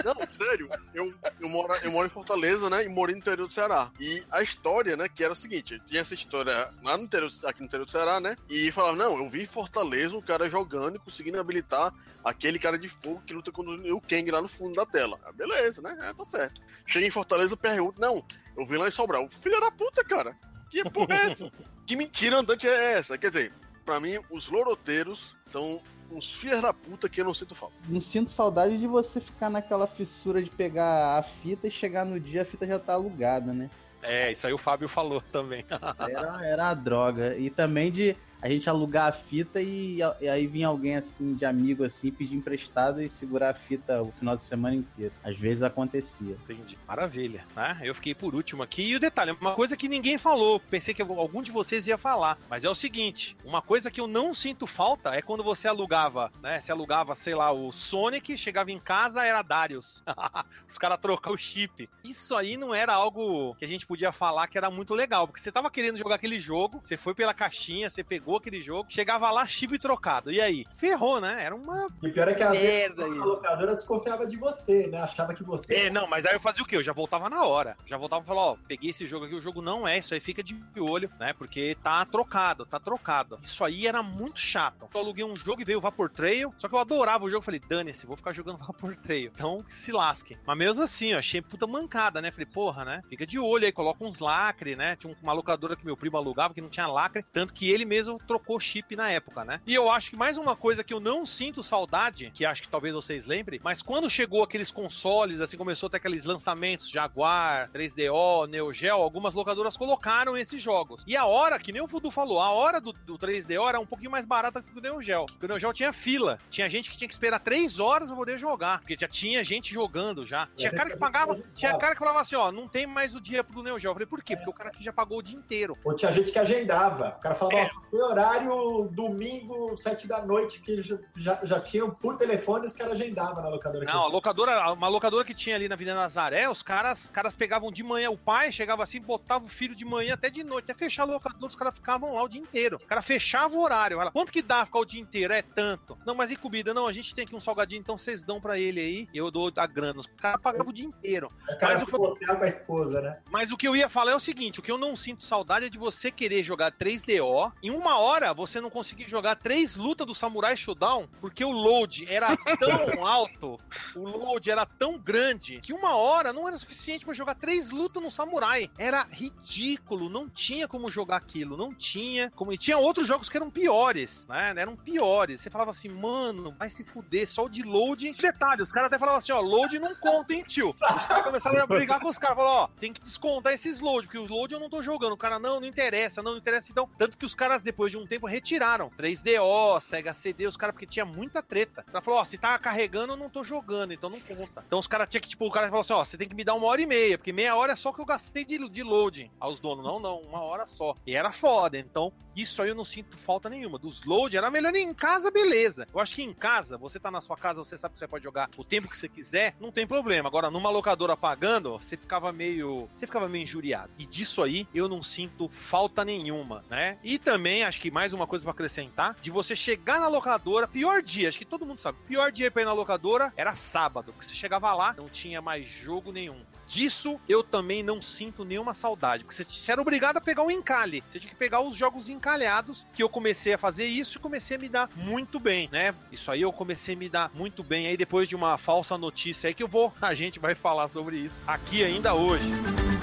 [0.04, 0.70] não, sério.
[0.94, 2.84] Eu, eu, moro, eu moro em Fortaleza, né?
[2.84, 3.90] E moro no interior do Ceará.
[4.00, 5.08] E a história, né?
[5.08, 8.20] Que era o seguinte: tinha essa história lá no interior, aqui no interior do Ceará,
[8.20, 8.36] né?
[8.48, 11.92] E falava, não, eu vi em Fortaleza o cara jogando e conseguindo habilitar
[12.24, 15.18] aquele cara de fogo que luta contra o Kang lá no fundo da tela.
[15.24, 15.96] Ah, beleza, né?
[16.00, 16.60] É, tá certo.
[16.86, 18.24] Cheguei em Fortaleza pergunto, não,
[18.56, 19.28] eu vi lá em Sobral.
[19.30, 20.36] Filha da puta, cara.
[20.70, 21.52] Que porra é essa?
[21.86, 23.16] que mentira andante é essa?
[23.16, 23.52] Quer dizer,
[23.86, 27.74] pra mim, os loroteiros são uns filhos da puta que eu não sinto falta.
[27.88, 32.18] Não sinto saudade de você ficar naquela fissura de pegar a fita e chegar no
[32.18, 33.70] dia a fita já tá alugada, né?
[34.02, 35.64] É, isso aí o Fábio falou também.
[35.70, 37.36] Era, era a droga.
[37.36, 41.44] E também de a gente alugar a fita e, e aí vinha alguém assim, de
[41.44, 45.12] amigo assim, pedir emprestado e segurar a fita o final de semana inteiro.
[45.24, 46.36] Às vezes acontecia.
[46.44, 46.78] Entendi.
[46.86, 47.78] Maravilha, né?
[47.82, 48.82] Eu fiquei por último aqui.
[48.82, 52.38] E o detalhe, uma coisa que ninguém falou, pensei que algum de vocês ia falar,
[52.48, 56.30] mas é o seguinte, uma coisa que eu não sinto falta é quando você alugava,
[56.42, 56.60] né?
[56.60, 60.04] Se alugava, sei lá, o Sonic, chegava em casa, era Darius.
[60.68, 61.88] Os caras trocar o chip.
[62.04, 65.40] Isso aí não era algo que a gente podia falar que era muito legal, porque
[65.40, 69.30] você tava querendo jogar aquele jogo, você foi pela caixinha, você pegou aquele jogo, chegava
[69.30, 70.32] lá, chip trocado.
[70.32, 70.64] E aí?
[70.76, 71.44] Ferrou, né?
[71.44, 71.86] Era uma.
[72.02, 75.00] E pior é que às vezes a locadora desconfiava de você, né?
[75.00, 75.74] Achava que você.
[75.74, 76.76] É, não, mas aí eu fazia o quê?
[76.76, 77.76] Eu já voltava na hora.
[77.86, 80.20] Já voltava e falava, ó, peguei esse jogo aqui, o jogo não é, isso aí
[80.20, 81.32] fica de olho, né?
[81.32, 83.38] Porque tá trocado, tá trocado.
[83.42, 84.88] Isso aí era muito chato.
[84.92, 87.44] Eu aluguei um jogo e veio o Vapor Trail, só que eu adorava o jogo,
[87.44, 89.30] falei, dane-se, vou ficar jogando Vapor Trail.
[89.34, 90.36] Então, se lasque.
[90.46, 92.30] Mas mesmo assim, eu achei puta mancada, né?
[92.30, 93.02] Falei, porra, né?
[93.08, 94.96] Fica de olho aí, coloca uns lacre, né?
[94.96, 98.15] Tinha uma locadora que meu primo alugava que não tinha lacre, tanto que ele mesmo
[98.18, 99.60] trocou chip na época, né?
[99.66, 102.68] E eu acho que mais uma coisa que eu não sinto saudade, que acho que
[102.68, 107.70] talvez vocês lembrem, mas quando chegou aqueles consoles, assim, começou a ter aqueles lançamentos Jaguar,
[107.74, 111.02] 3DO, Neo Geo, algumas locadoras colocaram esses jogos.
[111.06, 113.86] E a hora, que nem o Fudu falou, a hora do, do 3DO era um
[113.86, 115.26] pouquinho mais barata que o Neo Geo.
[115.26, 116.38] Porque o Neo Geo tinha fila.
[116.50, 118.80] Tinha gente que tinha que esperar 3 horas pra poder jogar.
[118.80, 120.48] Porque já tinha gente jogando já.
[120.56, 123.42] Tinha cara que pagava, tinha cara que falava assim, ó, não tem mais o dia
[123.44, 123.90] pro Neo Geo.
[123.90, 124.36] Eu falei, por quê?
[124.36, 125.76] Porque o cara aqui já pagou o dia inteiro.
[125.84, 127.14] Ou tinha gente que agendava.
[127.18, 127.62] O cara falava, É.
[127.62, 132.94] nossa, horário domingo, sete da noite, que eles já, já, tinham por telefone, os caras
[132.94, 133.84] agendavam na locadora.
[133.84, 137.70] Não, a locadora, uma locadora que tinha ali na Avenida Nazaré, os caras, caras pegavam
[137.70, 140.74] de manhã, o pai chegava assim, botava o filho de manhã até de noite, até
[140.74, 142.76] fechar a locadora, os caras ficavam lá o dia inteiro.
[142.82, 143.96] O cara fechava o horário.
[143.98, 145.32] Fala, Quanto que dá ficar o dia inteiro?
[145.32, 145.96] É tanto.
[146.06, 146.72] Não, mas e comida?
[146.74, 149.52] Não, a gente tem aqui um salgadinho, então vocês dão pra ele aí, eu dou
[149.56, 150.00] a grana.
[150.00, 151.28] Os caras pagavam o dia inteiro.
[151.48, 153.18] o cara mas o que eu- com a esposa, né?
[153.30, 155.66] Mas o que eu ia falar é o seguinte: o que eu não sinto saudade
[155.66, 157.52] é de você querer jogar 3DO.
[157.62, 162.06] Em uma hora você não conseguir jogar três lutas do Samurai Showdown, porque o load
[162.12, 163.58] era tão alto,
[163.94, 168.02] o load era tão grande, que uma hora não era suficiente pra jogar três lutas
[168.02, 168.70] no Samurai.
[168.78, 172.52] Era ridículo, não tinha como jogar aquilo, não tinha como.
[172.52, 174.54] E tinha outros jogos que eram piores, né?
[174.56, 175.40] Eram piores.
[175.40, 178.12] Você falava assim, mano, vai se fuder, só o de load.
[178.12, 180.74] Detalhe, os caras até falavam assim, ó, load não conta, hein, tio?
[180.96, 184.06] Os caras começaram a brigar com os caras, falaram, ó, tem que descontar esses load,
[184.06, 185.12] porque os load eu não tô jogando.
[185.12, 186.70] O cara, não, não interessa, não, não interessa.
[186.70, 188.90] Então, tanto que os caras, depois de um tempo, retiraram.
[188.98, 191.84] 3DO, Sega CD, os caras, porque tinha muita treta.
[191.88, 194.62] O cara falou, ó, se tá carregando, eu não tô jogando, então não conta.
[194.66, 196.44] Então os caras tinham que, tipo, o cara falou assim, ó, você tem que me
[196.44, 198.82] dar uma hora e meia, porque meia hora é só que eu gastei de, de
[198.82, 199.30] loading.
[199.38, 200.94] Aos donos, não, não, uma hora só.
[201.06, 203.78] E era foda, então, isso aí eu não sinto falta nenhuma.
[203.78, 205.86] Dos load, era melhor em casa, beleza.
[205.92, 208.24] Eu acho que em casa, você tá na sua casa, você sabe que você pode
[208.24, 210.28] jogar o tempo que você quiser, não tem problema.
[210.28, 212.88] Agora, numa locadora pagando, você ficava meio.
[212.96, 213.90] Você ficava meio injuriado.
[213.98, 216.98] E disso aí eu não sinto falta nenhuma, né?
[217.02, 221.02] E também, acho que mais uma coisa pra acrescentar: de você chegar na locadora, pior
[221.02, 224.26] dia, acho que todo mundo sabe, pior dia pra ir na locadora era sábado, porque
[224.26, 226.40] você chegava lá, não tinha mais jogo nenhum.
[226.66, 231.02] Disso eu também não sinto nenhuma saudade, porque você, era obrigado a pegar o encalhe.
[231.08, 234.56] Você tinha que pegar os jogos encalhados, que eu comecei a fazer isso e comecei
[234.56, 235.94] a me dar muito bem, né?
[236.10, 239.48] Isso aí eu comecei a me dar muito bem aí depois de uma falsa notícia
[239.48, 242.50] aí que eu vou, a gente vai falar sobre isso aqui ainda hoje.
[242.50, 242.95] Eu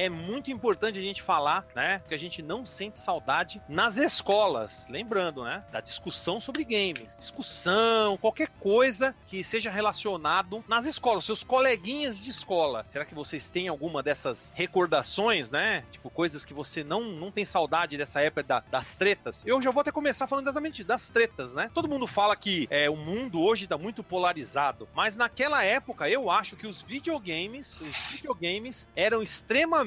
[0.00, 4.86] é muito importante a gente falar, né, que a gente não sente saudade nas escolas.
[4.88, 7.14] Lembrando, né, da discussão sobre games.
[7.16, 12.86] Discussão, qualquer coisa que seja relacionado nas escolas, seus coleguinhas de escola.
[12.90, 15.84] Será que vocês têm alguma dessas recordações, né?
[15.90, 19.42] Tipo, coisas que você não, não tem saudade dessa época da- das tretas?
[19.46, 21.70] Eu já vou até começar falando exatamente das tretas, né?
[21.74, 26.30] Todo mundo fala que é, o mundo hoje tá muito polarizado, mas naquela época eu
[26.30, 29.22] acho que os videogames, os videogames eram eram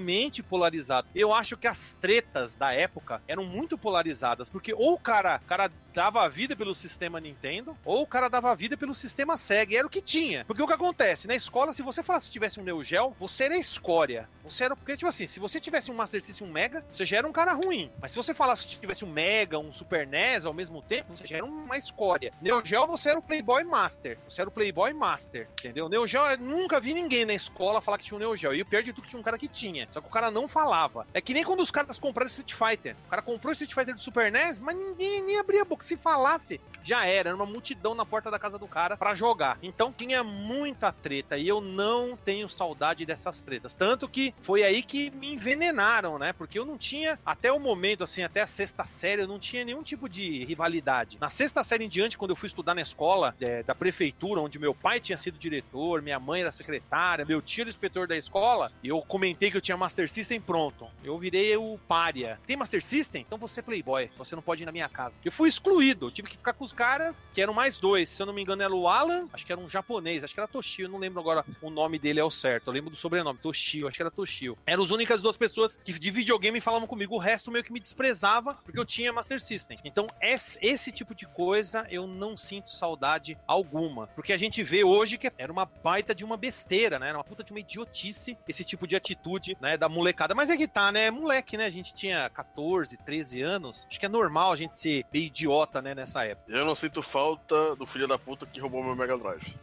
[0.03, 1.09] extremamente polarizados.
[1.15, 5.69] Eu acho que as tretas da época eram muito polarizadas, porque ou o cara, cara
[5.93, 9.73] dava a vida pelo sistema Nintendo, ou o cara dava a vida pelo sistema Sega,
[9.73, 10.43] e era o que tinha.
[10.45, 13.45] Porque o que acontece, na escola, se você falasse que tivesse um Neo Geo, você
[13.45, 14.27] era escória.
[14.43, 17.17] Você era, porque tipo assim, se você tivesse um Master System um Mega, você já
[17.17, 17.89] era um cara ruim.
[18.01, 21.25] Mas se você falasse que tivesse um Mega, um Super NES ao mesmo tempo, você
[21.25, 22.33] já era uma escória.
[22.41, 24.17] Neo Geo, você era o Playboy Master.
[24.27, 25.87] Você era o Playboy Master, entendeu?
[25.87, 28.53] Neo Geo, eu nunca vi ninguém na escola falar que tinha um Neo Geo.
[28.53, 29.87] E o pior de tudo, que tinha um cara que tinha.
[29.93, 31.05] Só que o cara não falava.
[31.13, 32.95] É que nem quando os caras compraram Street Fighter.
[33.05, 35.85] O cara comprou Street Fighter do Super NES, mas ninguém nem abria a boca.
[35.85, 37.29] Se falasse, já era.
[37.29, 39.57] Era uma multidão na porta da casa do cara para jogar.
[39.61, 41.37] Então tinha muita treta.
[41.37, 43.75] E eu não tenho saudade dessas tretas.
[43.75, 46.33] Tanto que foi aí que me envenenaram, né?
[46.33, 49.63] Porque eu não tinha, até o momento, assim, até a sexta série, eu não tinha
[49.63, 51.17] nenhum tipo de rivalidade.
[51.21, 54.57] Na sexta série em diante, quando eu fui estudar na escola é, da prefeitura, onde
[54.57, 58.71] meu pai tinha sido diretor, minha mãe era secretária, meu tio era inspetor da escola,
[58.83, 60.87] eu comentei que eu tinha Master System pronto.
[61.03, 62.39] Eu virei o pária.
[62.45, 63.23] Tem Master System?
[63.25, 64.09] Então você é playboy.
[64.17, 65.19] Você não pode ir na minha casa.
[65.23, 66.07] Eu fui excluído.
[66.07, 68.09] Eu tive que ficar com os caras, que eram mais dois.
[68.09, 70.39] Se eu não me engano, era o Alan, acho que era um japonês, acho que
[70.39, 72.67] era Toshio, não lembro agora o nome dele é o certo.
[72.67, 74.57] Eu lembro do sobrenome, Toshio, acho que era Toshio.
[74.65, 77.15] Eram as únicas duas pessoas que de videogame falavam comigo.
[77.15, 79.79] O resto meio que me desprezava, porque eu tinha Master System.
[79.83, 84.07] Então, esse tipo de coisa eu não sinto saudade alguma.
[84.07, 87.09] Porque a gente vê hoje que era uma baita de uma besteira, né?
[87.09, 89.77] Era uma puta de uma idiotice esse tipo de atitude, né?
[89.77, 90.35] Da molecada.
[90.35, 91.09] Mas é que tá, né?
[91.09, 91.65] Moleque, né?
[91.65, 93.87] A gente tinha 14, 13 anos.
[93.89, 95.95] Acho que é normal a gente ser meio idiota, né?
[95.95, 96.51] Nessa época.
[96.51, 99.55] Eu não sinto falta do filho da puta que roubou meu Mega Drive.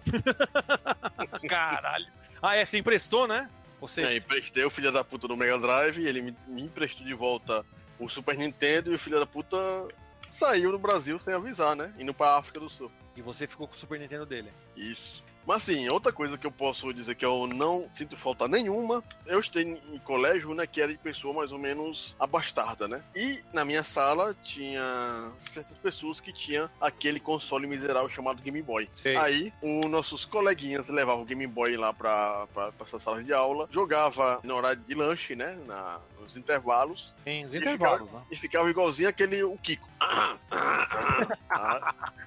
[1.47, 2.07] Caralho.
[2.41, 3.51] Ah, é, você emprestou, né?
[3.79, 4.03] Você...
[4.03, 7.65] É, emprestei o filho da puta do Mega Drive ele me, me emprestou de volta
[7.99, 9.59] o Super Nintendo e o filho da puta
[10.31, 11.93] saiu do Brasil sem avisar, né?
[11.99, 12.91] Indo pra África do Sul.
[13.15, 14.51] E você ficou com o Super Nintendo dele.
[14.75, 15.23] Isso.
[15.51, 19.41] Mas assim, outra coisa que eu posso dizer que eu não sinto falta nenhuma, eu
[19.41, 23.03] estudei em colégio, né, que era de pessoa mais ou menos abastarda, né?
[23.17, 24.81] E na minha sala tinha
[25.41, 28.89] certas pessoas que tinham aquele console miserável chamado Game Boy.
[28.95, 29.17] Sei.
[29.17, 33.33] Aí, os nossos coleguinhas levavam o Game Boy lá pra, pra, pra essa sala de
[33.33, 38.23] aula, jogava no horário de lanche, né, na, nos intervalos, Tem os E intervalos, né?
[38.31, 39.90] e ficava igualzinho aquele, o Kiko.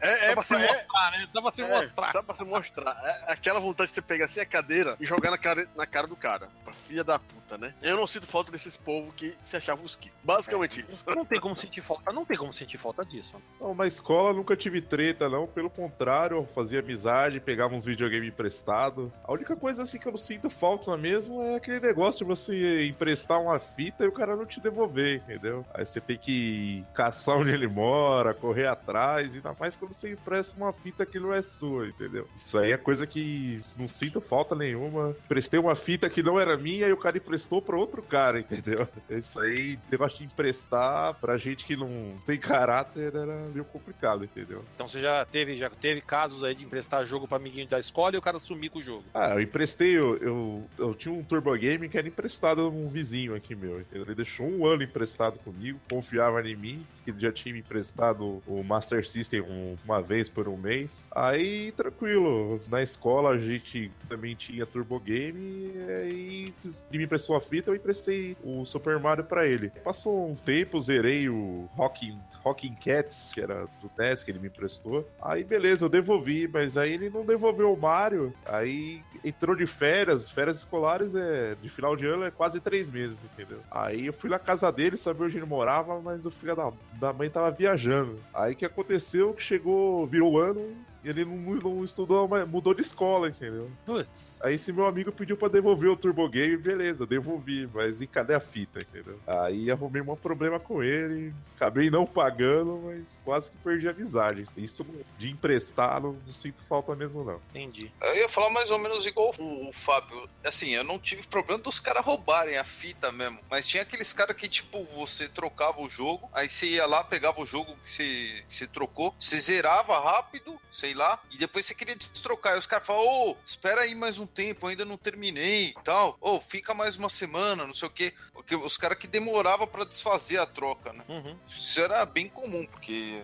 [0.01, 1.27] É, Só é, pra se é, mostrar, né?
[1.31, 2.11] Só pra se é, mostrar.
[2.11, 2.97] Só pra se mostrar.
[3.03, 6.07] É aquela vontade de você pegar assim a cadeira e jogar na cara, na cara
[6.07, 6.49] do cara.
[6.63, 7.73] Pra filha da puta, né?
[7.81, 10.15] Eu não sinto falta desses povos que se achavam os Kiko.
[10.23, 11.03] Basicamente isso.
[11.07, 13.41] Não tem como sentir falta, não tem como sentir falta disso.
[13.59, 15.47] Não, na escola nunca tive treta, não.
[15.47, 19.11] Pelo contrário, eu fazia amizade, pegava uns videogames emprestados.
[19.23, 22.85] A única coisa assim que eu não sinto falta mesmo é aquele negócio de você
[22.85, 25.65] emprestar uma fita e o cara não te devolver, entendeu?
[25.73, 30.55] Aí você tem que caçar onde ele mora, correr atrás, ainda mais quando você empresta
[30.57, 32.27] uma fita que não é sua, entendeu?
[32.35, 35.15] Isso aí é coisa que não sinto falta nenhuma.
[35.27, 38.87] Prestei uma fita que não era minha e o cara emprestou pra outro cara, entendeu?
[39.09, 44.63] Isso aí, negócio de emprestar pra gente que não tem caráter era meio complicado, entendeu?
[44.75, 48.15] Então você já teve, já teve casos aí de emprestar jogo pra amiguinho da escola
[48.15, 49.03] e o cara sumir com o jogo.
[49.13, 52.87] Ah, eu emprestei, eu, eu, eu tinha um Turbo Game que era emprestado a um
[52.89, 53.81] vizinho aqui meu.
[53.81, 54.05] entendeu?
[54.05, 58.63] Ele deixou um ano emprestado comigo, confiava em mim, que já tinha me emprestado o
[58.63, 61.05] Master System um- uma vez por um mês.
[61.11, 66.53] Aí, tranquilo, na escola a gente também tinha Turbo Game e
[66.89, 69.69] ele me emprestou a fita, eu emprestei o Super Mario pra ele.
[69.83, 74.47] Passou um tempo, zerei o Rocking Rocking Cats, que era do NES que ele me
[74.47, 75.07] emprestou.
[75.21, 78.33] Aí beleza, eu devolvi, mas aí ele não devolveu o Mario.
[78.45, 83.17] Aí entrou de férias, férias escolares é de final de ano é quase três meses,
[83.23, 83.59] entendeu?
[83.71, 87.13] Aí eu fui na casa dele, sabia onde ele morava, mas o filho da, da
[87.13, 88.19] mãe tava viajando.
[88.33, 89.33] Aí que aconteceu?
[89.33, 90.75] Que chegou, virou o ano.
[91.03, 93.69] E ele não, não estudou, mas mudou de escola, entendeu?
[93.85, 94.39] Putz.
[94.41, 98.33] Aí esse meu amigo pediu pra devolver o Turbo Game, beleza, devolvi, mas e cadê
[98.33, 99.19] a fita, entendeu?
[99.25, 104.45] Aí arrumei um problema com ele, acabei não pagando, mas quase que perdi a amizade.
[104.57, 104.85] Isso
[105.17, 107.39] de emprestar, não, não sinto falta mesmo, não.
[107.51, 107.91] Entendi.
[108.01, 110.29] Eu ia falar mais ou menos igual o, o Fábio.
[110.43, 113.39] Assim, eu não tive problema dos caras roubarem a fita mesmo.
[113.49, 117.41] Mas tinha aqueles caras que, tipo, você trocava o jogo, aí você ia lá, pegava
[117.41, 120.59] o jogo que você, que você trocou, você zerava rápido,
[120.93, 122.55] sei lá, e depois você queria destrocar.
[122.55, 126.15] E os caras falavam, ô, espera aí mais um tempo, ainda não terminei e tal.
[126.21, 128.13] Ô, fica mais uma semana, não sei o quê.
[128.31, 131.03] Porque os caras que demoravam pra desfazer a troca, né?
[131.09, 131.35] Uhum.
[131.49, 133.23] Isso era bem comum, porque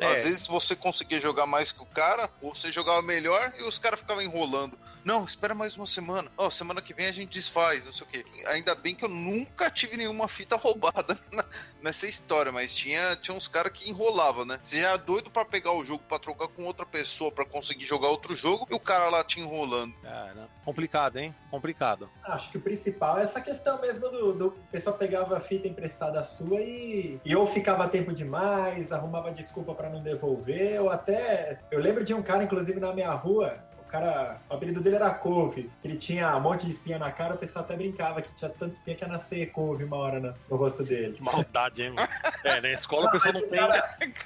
[0.00, 0.10] É.
[0.12, 3.78] às vezes você conseguia jogar mais que o cara, ou você jogava melhor e os
[3.78, 4.76] caras ficavam enrolando.
[5.06, 6.28] Não, espera mais uma semana.
[6.36, 8.24] Ó, semana que vem a gente desfaz, não sei o quê.
[8.46, 11.44] Ainda bem que eu nunca tive nenhuma fita roubada na-
[11.80, 14.58] nessa história, mas tinha, tinha uns caras que enrolavam, né?
[14.60, 17.84] Você já é doido pra pegar o jogo pra trocar com outra pessoa pra conseguir
[17.84, 19.94] jogar outro jogo e o cara lá te enrolando.
[20.02, 21.32] Cara, complicado, hein?
[21.52, 22.10] Complicado.
[22.24, 25.68] Acho que o principal é essa questão mesmo do, do o pessoal pegava a fita
[25.68, 31.60] emprestada sua e, e ou ficava tempo demais, arrumava desculpa pra não devolver, ou até.
[31.70, 33.64] Eu lembro de um cara, inclusive, na minha rua.
[33.86, 35.70] O cara, o apelido dele era Couve.
[35.84, 38.74] Ele tinha um monte de espinha na cara, o pessoal até brincava que tinha tanta
[38.74, 41.14] espinha que ia nascer couve uma hora no, no rosto dele.
[41.14, 42.08] Que maldade, hein, mano?
[42.44, 43.60] É, na escola o pessoal não tem.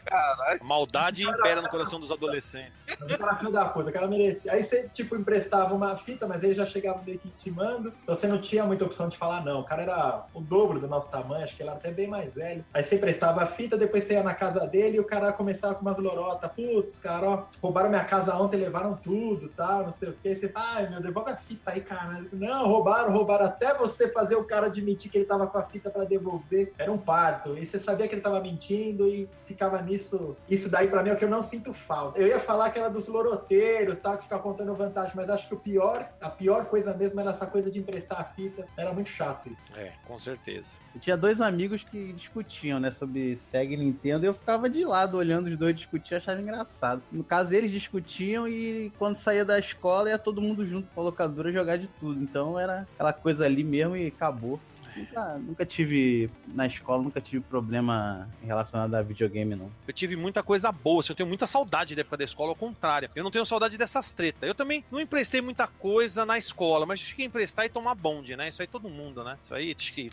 [0.05, 0.65] Caralho.
[0.65, 2.87] Maldade impera no coração dos adolescentes.
[2.99, 4.53] Mas o cara filho da puta, o cara merecia.
[4.53, 7.93] Aí você, tipo, emprestava uma fita, mas ele já chegava meio que intimando.
[8.03, 9.61] Então você não tinha muita opção de falar, não.
[9.61, 12.35] O cara era o dobro do nosso tamanho, acho que ele era até bem mais
[12.35, 12.65] velho.
[12.73, 15.75] Aí você emprestava a fita, depois você ia na casa dele e o cara começava
[15.75, 16.51] com umas lorotas.
[16.53, 19.83] Putz, cara, ó, roubaram minha casa ontem, levaram tudo, tá?
[19.83, 20.35] Não sei o quê.
[20.35, 22.31] Você, ai, meu, devolve a fita aí, caralho.
[22.33, 25.91] Não, roubaram, roubaram até você fazer o cara admitir que ele tava com a fita
[25.91, 26.73] pra devolver.
[26.79, 27.59] Era um parto.
[27.59, 30.35] E você sabia que ele tava mentindo e ficava nisso.
[30.49, 32.19] Isso daí pra mim é o que eu não sinto falta.
[32.19, 34.17] Eu ia falar que era dos loroteiros, tá?
[34.17, 37.47] Que ficava contando vantagem, mas acho que o pior, a pior coisa mesmo era essa
[37.47, 38.67] coisa de emprestar a fita.
[38.79, 39.61] Era muito chato isso.
[39.77, 40.79] É, com certeza.
[40.95, 44.85] Eu tinha dois amigos que discutiam, né, sobre Sega e Nintendo, e eu ficava de
[44.85, 47.03] lado olhando os dois discutir, achava engraçado.
[47.13, 51.53] No caso, eles discutiam e quando saía da escola ia todo mundo junto pra locadora
[51.53, 52.23] jogar de tudo.
[52.23, 54.61] Então era aquela coisa ali mesmo e acabou.
[54.97, 59.71] Nunca, nunca tive, na escola, nunca tive problema relacionado a videogame, não.
[59.87, 62.57] Eu tive muita coisa boa, assim, eu tenho muita saudade da época da escola, ao
[62.57, 63.11] contrário.
[63.15, 64.49] Eu não tenho saudade dessas tretas.
[64.49, 68.37] Eu também não emprestei muita coisa na escola, mas acho que emprestar e tomar bonde,
[68.37, 68.49] né?
[68.49, 69.37] Isso aí todo mundo, né?
[69.43, 70.11] Isso aí, acho que.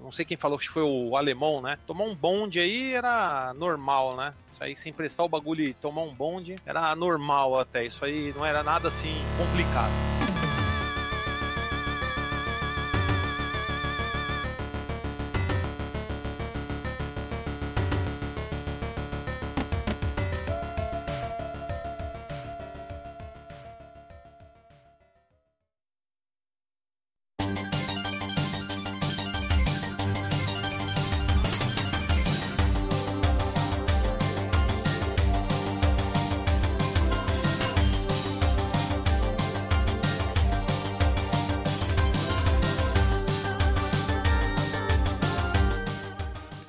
[0.00, 1.78] Não sei quem falou que foi o alemão, né?
[1.86, 4.34] Tomar um bonde aí era normal, né?
[4.52, 7.84] Isso aí, se emprestar o bagulho e tomar um bonde, era normal até.
[7.84, 10.33] Isso aí não era nada assim complicado.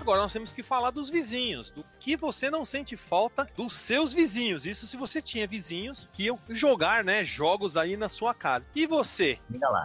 [0.05, 4.13] Agora nós temos que falar dos vizinhos, do que você não sente falta dos seus
[4.13, 4.63] vizinhos.
[4.63, 8.67] Isso se você tinha vizinhos que iam jogar, né, jogos aí na sua casa.
[8.75, 9.39] E você?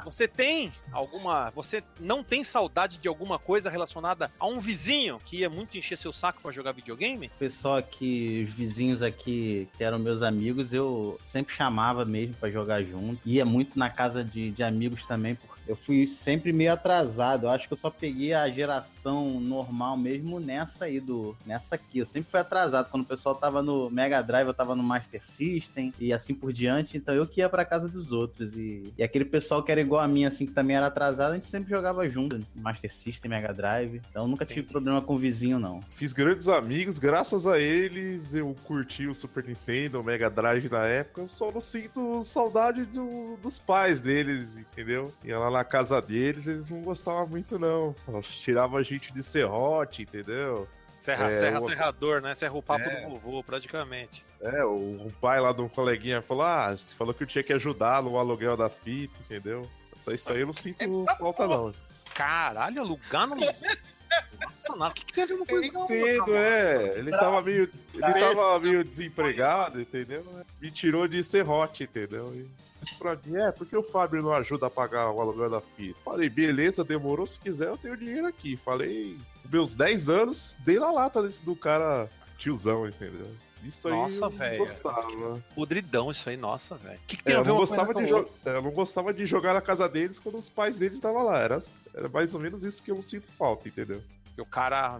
[0.04, 1.48] Você tem alguma.
[1.52, 5.96] Você não tem saudade de alguma coisa relacionada a um vizinho que ia muito encher
[5.96, 7.28] seu saco pra jogar videogame?
[7.28, 12.50] O pessoal aqui, os vizinhos aqui, que eram meus amigos, eu sempre chamava mesmo pra
[12.50, 13.26] jogar junto.
[13.26, 17.46] Ia muito na casa de, de amigos também, porque eu fui sempre meio atrasado.
[17.46, 21.98] Eu acho que eu só peguei a geração normal mesmo nessa aí, do, nessa aqui.
[22.00, 22.90] Eu sempre fui atrasado.
[22.90, 26.52] Quando o pessoal tava no Mega Drive, eu tava no Master System e assim por
[26.52, 26.96] diante.
[26.96, 28.52] Então eu que ia pra casa dos outros.
[28.56, 31.34] E, e aquele pessoal que era igual a mim, assim, que também era atrasado, a
[31.34, 32.38] gente sempre jogava junto.
[32.38, 34.00] no Master System, Mega Drive.
[34.10, 34.72] Então eu nunca tive Entendi.
[34.72, 35.80] problema com o vizinho, não.
[35.90, 40.84] Fiz grandes amigos, graças a eles eu curti o Super Nintendo, o Mega Drive na
[40.84, 41.20] época.
[41.22, 45.12] Eu só não sinto saudade do- dos pais deles, entendeu?
[45.24, 47.94] Ia lá na casa deles, eles não gostavam muito, não.
[48.08, 50.68] Eles tiravam a gente de serrote, entendeu?
[50.98, 52.34] Serra, É, serra o- serrador, né?
[52.34, 53.00] Serra o papo É.
[53.06, 54.24] do vovô, praticamente.
[54.40, 54.74] É, o,
[55.06, 58.18] um pai lá de um coleguinha falou: ah, falou que eu tinha que ajudar no
[58.18, 59.66] aluguel da fita, entendeu?
[59.96, 61.72] Só isso aí eu não sinto falta, não.
[62.14, 63.36] Caralho, alugar no.
[63.36, 64.88] Nossa, não.
[64.88, 66.98] O que, que ver uma Eu coisa outra, entendo, é.
[66.98, 67.70] Ele tava meio.
[67.94, 70.24] Ele tava meio desempregado, entendeu?
[70.60, 72.32] Me tirou de serrote, entendeu?
[72.34, 72.48] E
[72.80, 75.60] disse pra mim, é, por que o Fábio não ajuda a pagar o aluguel da
[75.60, 75.98] fita?
[76.04, 78.56] Falei, beleza, demorou, se quiser eu tenho dinheiro aqui.
[78.56, 79.18] Falei,
[79.50, 82.08] meus 10 anos, dei na lata desse do cara
[82.38, 83.26] tiozão, entendeu?
[83.62, 84.58] Isso aí Nossa, eu velho.
[84.58, 85.44] não gostava.
[85.54, 86.96] Podridão isso aí, nossa, velho.
[86.98, 89.26] O que, que tem É, eu, não gostava de jo- é, eu não gostava de
[89.26, 91.38] jogar na casa deles quando os pais deles estavam lá.
[91.38, 91.62] Era,
[91.94, 94.02] era mais ou menos isso que eu sinto falta, entendeu?
[94.34, 94.98] Que o cara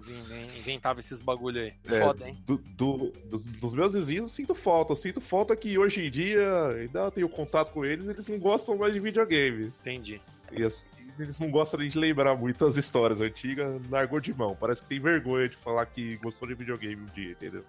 [0.57, 1.75] inventava esses bagulho aí.
[1.87, 2.39] É, Foda, hein?
[2.47, 4.93] do- do- dos, dos meus vizinhos eu sinto falta.
[4.93, 8.77] Eu sinto falta que hoje em dia ainda tenho contato com eles, eles não gostam
[8.77, 9.67] mais de videogame.
[9.81, 10.21] Entendi.
[10.53, 14.57] E assim, eles não gostam de lembrar muitas histórias antigas, largou de mão.
[14.59, 17.65] Parece que tem vergonha de falar que gostou de videogame um dia, entendeu?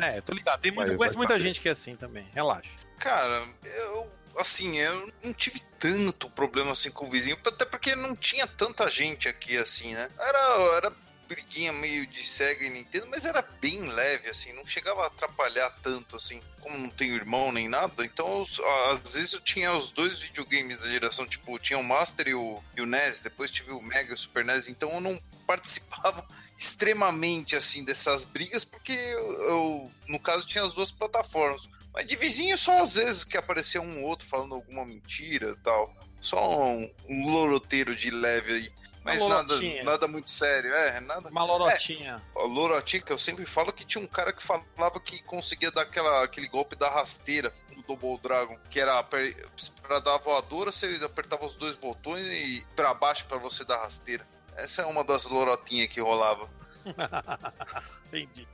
[0.00, 0.60] É, tô ligado.
[0.60, 1.44] Tem muito, Mas conheço muita saber.
[1.44, 2.26] gente que é assim também.
[2.34, 2.70] Relaxa.
[2.98, 4.08] Cara, eu.
[4.36, 8.90] Assim, eu não tive tanto problema assim com o vizinho, até porque não tinha tanta
[8.90, 10.08] gente aqui assim, né?
[10.18, 10.92] Era, era
[11.28, 15.70] briguinha meio de Sega e Nintendo, mas era bem leve, assim, não chegava a atrapalhar
[15.82, 16.42] tanto, assim.
[16.60, 20.78] Como não tenho irmão nem nada, então eu- às vezes eu tinha os dois videogames
[20.78, 24.10] da geração, tipo, tinha o Master e o, e o NES, depois tive o Mega
[24.10, 26.26] e o Super NES, então eu não participava
[26.56, 31.68] extremamente, assim, dessas brigas, porque eu, eu, no caso, tinha as duas plataformas.
[31.98, 35.56] Mas de vizinho só às vezes que aparecia um ou outro falando alguma mentira e
[35.64, 35.92] tal.
[36.20, 38.72] Só um, um loroteiro de leve aí.
[39.02, 41.28] Mas nada, nada muito sério, é, nada.
[41.28, 42.22] Uma lorotinha.
[42.36, 45.82] A lorotinha que eu sempre falo que tinha um cara que falava que conseguia dar
[45.82, 51.00] aquela, aquele golpe da rasteira do Double Dragon, que era pra dar a voadora, você
[51.04, 54.24] apertava os dois botões e pra baixo pra você dar rasteira.
[54.54, 56.48] Essa é uma das lorotinhas que rolava.
[58.06, 58.46] Entendi.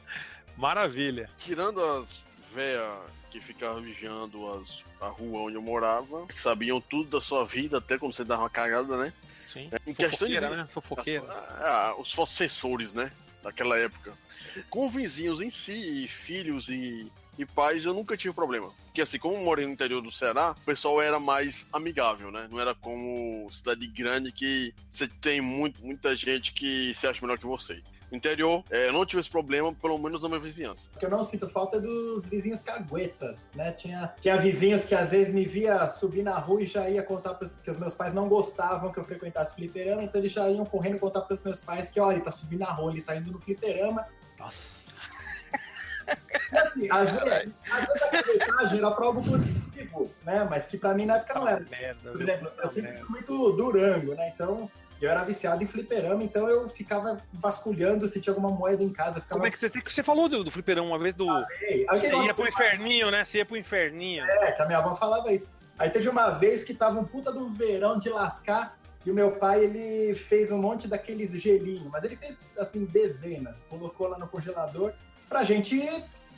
[0.56, 1.28] Maravilha.
[1.36, 2.22] Tirando as
[2.54, 7.44] véias que ficavam vigiando as, a rua onde eu morava, que sabiam tudo da sua
[7.44, 9.12] vida, até quando você dava uma cagada, né?
[9.44, 9.70] Sim.
[9.84, 10.66] Em questão de- Fofoqueira, né?
[10.68, 11.24] Fofoqueira.
[11.28, 13.10] Ah, os fotossensores, né?
[13.42, 14.12] Daquela época.
[14.70, 18.72] Com vizinhos em si, e filhos e, e pais, eu nunca tive problema.
[18.86, 22.46] Porque assim, como eu morei no interior do Ceará, o pessoal era mais amigável, né?
[22.48, 27.36] Não era como cidade grande que você tem muito, muita gente que se acha melhor
[27.38, 27.82] que você.
[28.10, 30.90] No interior, é, eu não tive esse problema, pelo menos na minha vizinhança.
[30.94, 33.72] O que eu não sinto falta é dos vizinhos caguetas, né?
[33.72, 37.34] Tinha, tinha vizinhos que às vezes me via subir na rua e já ia contar
[37.34, 40.64] pros, que os meus pais não gostavam que eu frequentasse fliperama, então eles já iam
[40.64, 43.32] correndo contar pros meus pais que, olha, ele tá subindo na rua, ele tá indo
[43.32, 44.06] no fliperama.
[44.38, 44.84] Nossa.
[46.52, 50.46] Assim, às vezes, às vezes a caguetagem era pra algo positivo, né?
[50.48, 51.64] Mas que pra mim na época não era.
[51.70, 52.12] Merda.
[52.12, 54.30] Por exemplo, eu Puta sempre fui muito durango, né?
[54.34, 54.70] Então,
[55.04, 59.20] eu era viciado em fliperama, então eu ficava vasculhando se tinha alguma moeda em casa.
[59.20, 61.26] Ficava Como é que você, você falou do, do fliperão uma vez do.
[61.60, 63.24] Ei, aí o que Você ia pro inferninho, né?
[63.24, 64.24] Você ia pro inferninho.
[64.24, 65.48] É, que a minha avó falava isso.
[65.78, 69.32] Aí teve uma vez que tava um puta do verão de lascar e o meu
[69.32, 73.66] pai, ele fez um monte daqueles gelinhos, mas ele fez, assim, dezenas.
[73.68, 74.94] Colocou lá no congelador
[75.28, 75.78] pra gente,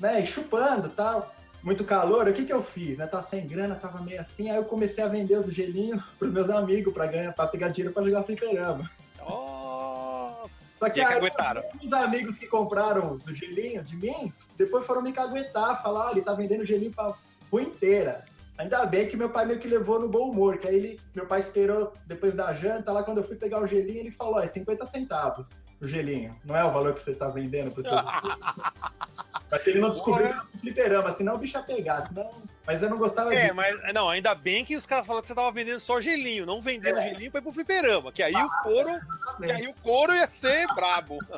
[0.01, 1.36] né, ir chupando e tal.
[1.67, 3.09] Muito calor, o que que eu fiz, né?
[3.09, 6.49] Tava sem grana, tava meio assim, aí eu comecei a vender os gelinhos pros meus
[6.49, 8.89] amigos pra ganhar, pra pegar dinheiro pra jogar fliperama.
[9.21, 10.49] Oh,
[10.79, 11.65] Só que E aí caguetaram.
[11.75, 16.13] os, os amigos que compraram os gelinhos de mim, depois foram me caguetar, falar, ah,
[16.13, 17.13] ele tá vendendo gelinho pra
[17.51, 18.25] rua inteira.
[18.57, 21.27] Ainda bem que meu pai meio que levou no bom humor, que aí ele, meu
[21.27, 24.47] pai esperou depois da janta, lá quando eu fui pegar o gelinho, ele falou, é
[24.47, 25.49] 50 centavos
[25.81, 26.39] o gelinho.
[26.45, 27.93] Não é o valor que você tá vendendo pro seu
[29.51, 32.29] Mas ele não descobriu um fliperama, senão o bicho ia pegar, senão...
[32.67, 33.55] Mas eu não gostava É, disso.
[33.55, 36.61] mas não, ainda bem que os caras falaram que você tava vendendo só gelinho, não
[36.61, 37.01] vendendo É.
[37.01, 38.91] gelinho pra ir pro fliperama, que aí o couro,
[39.41, 41.19] que aí o couro ia ser brabo.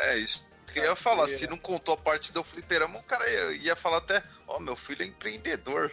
[0.00, 0.46] É isso.
[0.72, 3.76] que Eu ia falar, se não contou a parte do fliperama, o cara ia, ia
[3.76, 5.92] falar até, ó, meu filho é empreendedor.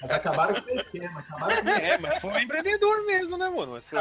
[0.00, 3.72] Mas acabaram com o esquema, acabaram com É, mas foi um empreendedor mesmo, né, mano?
[3.72, 3.98] Mas foi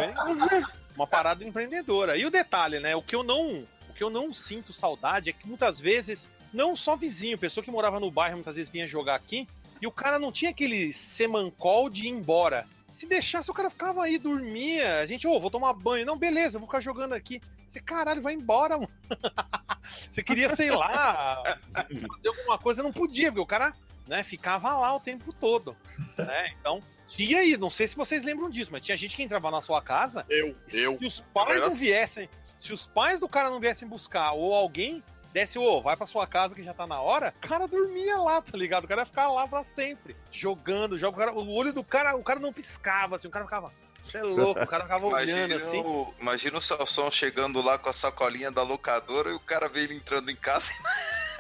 [0.96, 2.18] uma parada empreendedora.
[2.18, 2.96] E o detalhe, né?
[2.96, 6.76] O que eu não, o que eu não sinto saudade é que muitas vezes, não
[6.76, 9.48] só vizinho, pessoa que morava no bairro muitas vezes vinha jogar aqui,
[9.82, 12.68] e o cara não tinha aquele semancol de ir embora.
[12.90, 15.00] Se deixasse, o cara ficava aí, dormia.
[15.00, 16.06] A gente, ô, vou tomar banho.
[16.06, 17.42] Não, beleza, vou ficar jogando aqui.
[17.68, 18.90] Você, caralho, vai embora, mano.
[20.12, 21.42] Você queria, sei lá,
[21.74, 23.74] fazer alguma coisa, não podia, porque o cara
[24.08, 25.76] né, ficava lá o tempo todo.
[26.18, 26.54] Né?
[26.60, 29.62] Então, tinha aí, não sei se vocês lembram disso, mas tinha gente que entrava na
[29.62, 30.98] sua casa Eu, eu.
[30.98, 31.78] se os pais não assim.
[31.80, 36.06] viessem, se os pais do cara não viessem buscar, ou alguém desse, ô, vai pra
[36.06, 38.84] sua casa que já tá na hora, o cara dormia lá, tá ligado?
[38.84, 42.16] O cara ia ficar lá pra sempre, jogando, joga, o, cara- o olho do cara,
[42.16, 43.74] o cara não piscava, assim, o cara ficava,
[44.04, 45.80] você é louco, o cara ficava olhando assim.
[45.80, 49.82] o, imagina o Salsão chegando lá com a sacolinha da locadora e o cara vê
[49.86, 50.70] ele entrando em casa.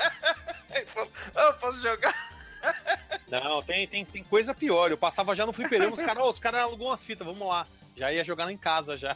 [0.74, 2.41] e fala, ah, posso jogar?
[3.30, 4.92] Não, tem, tem, tem coisa pior.
[4.92, 7.66] Eu passava já no fliperama, os caras, ô, os caras alugam umas fitas, vamos lá.
[7.96, 9.16] Já ia jogar lá em casa já.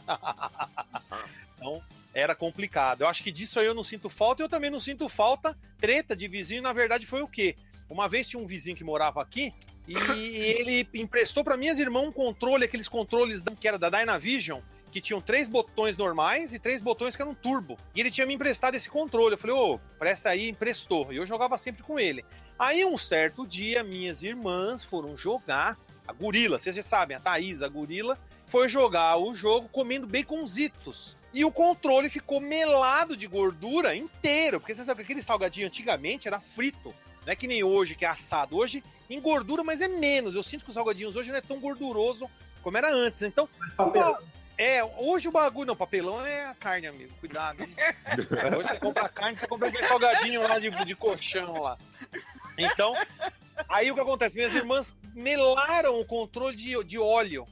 [1.56, 1.82] Então,
[2.12, 3.00] era complicado.
[3.00, 4.42] Eu acho que disso aí eu não sinto falta.
[4.42, 5.56] Eu também não sinto falta.
[5.80, 7.56] Treta de vizinho, na verdade, foi o quê?
[7.88, 9.54] Uma vez tinha um vizinho que morava aqui
[9.88, 15.00] e ele emprestou para minhas irmãs um controle, aqueles controles que era da Dynavision, que
[15.00, 17.78] tinham três botões normais e três botões que eram turbo.
[17.94, 19.34] E ele tinha me emprestado esse controle.
[19.34, 21.12] Eu falei, ô, presta aí, emprestou.
[21.12, 22.24] E eu jogava sempre com ele.
[22.58, 25.78] Aí, um certo dia, minhas irmãs foram jogar
[26.08, 26.58] a gorila.
[26.58, 31.16] Vocês já sabem, a Thaís, a gorila, foi jogar o jogo comendo baconzitos.
[31.34, 34.58] E o controle ficou melado de gordura inteiro.
[34.58, 36.94] Porque você sabe que aquele salgadinho antigamente era frito.
[37.26, 38.56] Não é que nem hoje, que é assado.
[38.56, 40.34] Hoje, engordura, mas é menos.
[40.34, 42.30] Eu sinto que os salgadinhos hoje não é tão gorduroso
[42.62, 43.22] como era antes.
[43.22, 44.18] Então, Mas papel.
[44.56, 47.12] é, hoje o bagulho, não, papelão é a carne, amigo.
[47.20, 47.74] Cuidado, hein?
[48.58, 51.76] Hoje você compra carne, você compra aquele salgadinho lá de, de colchão lá.
[52.58, 52.94] Então,
[53.68, 54.36] aí o que acontece?
[54.36, 57.46] Minhas irmãs melaram o controle de, de óleo.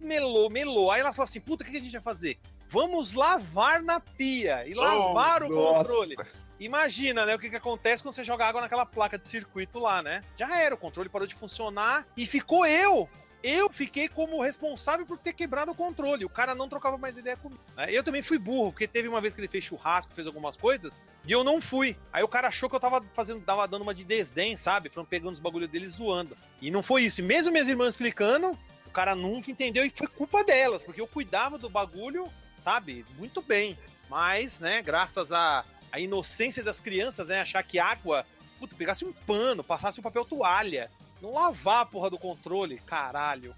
[0.00, 0.90] Melou, melou.
[0.90, 2.38] Aí elas falaram assim: puta, o que a gente vai fazer?
[2.68, 4.66] vamos lavar na pia.
[4.66, 5.78] E lavar o Nossa.
[5.78, 6.16] controle.
[6.58, 10.02] Imagina, né, o que, que acontece quando você joga água naquela placa de circuito lá,
[10.02, 10.22] né?
[10.36, 13.08] Já era, o controle parou de funcionar e ficou eu.
[13.42, 16.24] Eu fiquei como responsável por ter quebrado o controle.
[16.24, 17.60] O cara não trocava mais ideia comigo.
[17.76, 17.86] né?
[17.90, 21.00] Eu também fui burro, porque teve uma vez que ele fez churrasco, fez algumas coisas,
[21.24, 21.96] e eu não fui.
[22.12, 24.88] Aí o cara achou que eu tava fazendo, tava dando uma de desdém, sabe?
[24.88, 26.36] Foram pegando os bagulhos dele zoando.
[26.60, 27.22] E não foi isso.
[27.22, 31.58] Mesmo minhas irmãs explicando, o cara nunca entendeu e foi culpa delas, porque eu cuidava
[31.58, 32.28] do bagulho,
[32.64, 33.04] sabe?
[33.18, 33.78] Muito bem.
[34.08, 38.24] Mas, né, graças à, à inocência das crianças, né, achar que água,
[38.58, 40.90] puta, pegasse um pano, passasse um papel toalha,
[41.20, 43.54] não lavar a porra do controle, caralho.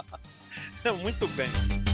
[1.02, 1.93] Muito bem.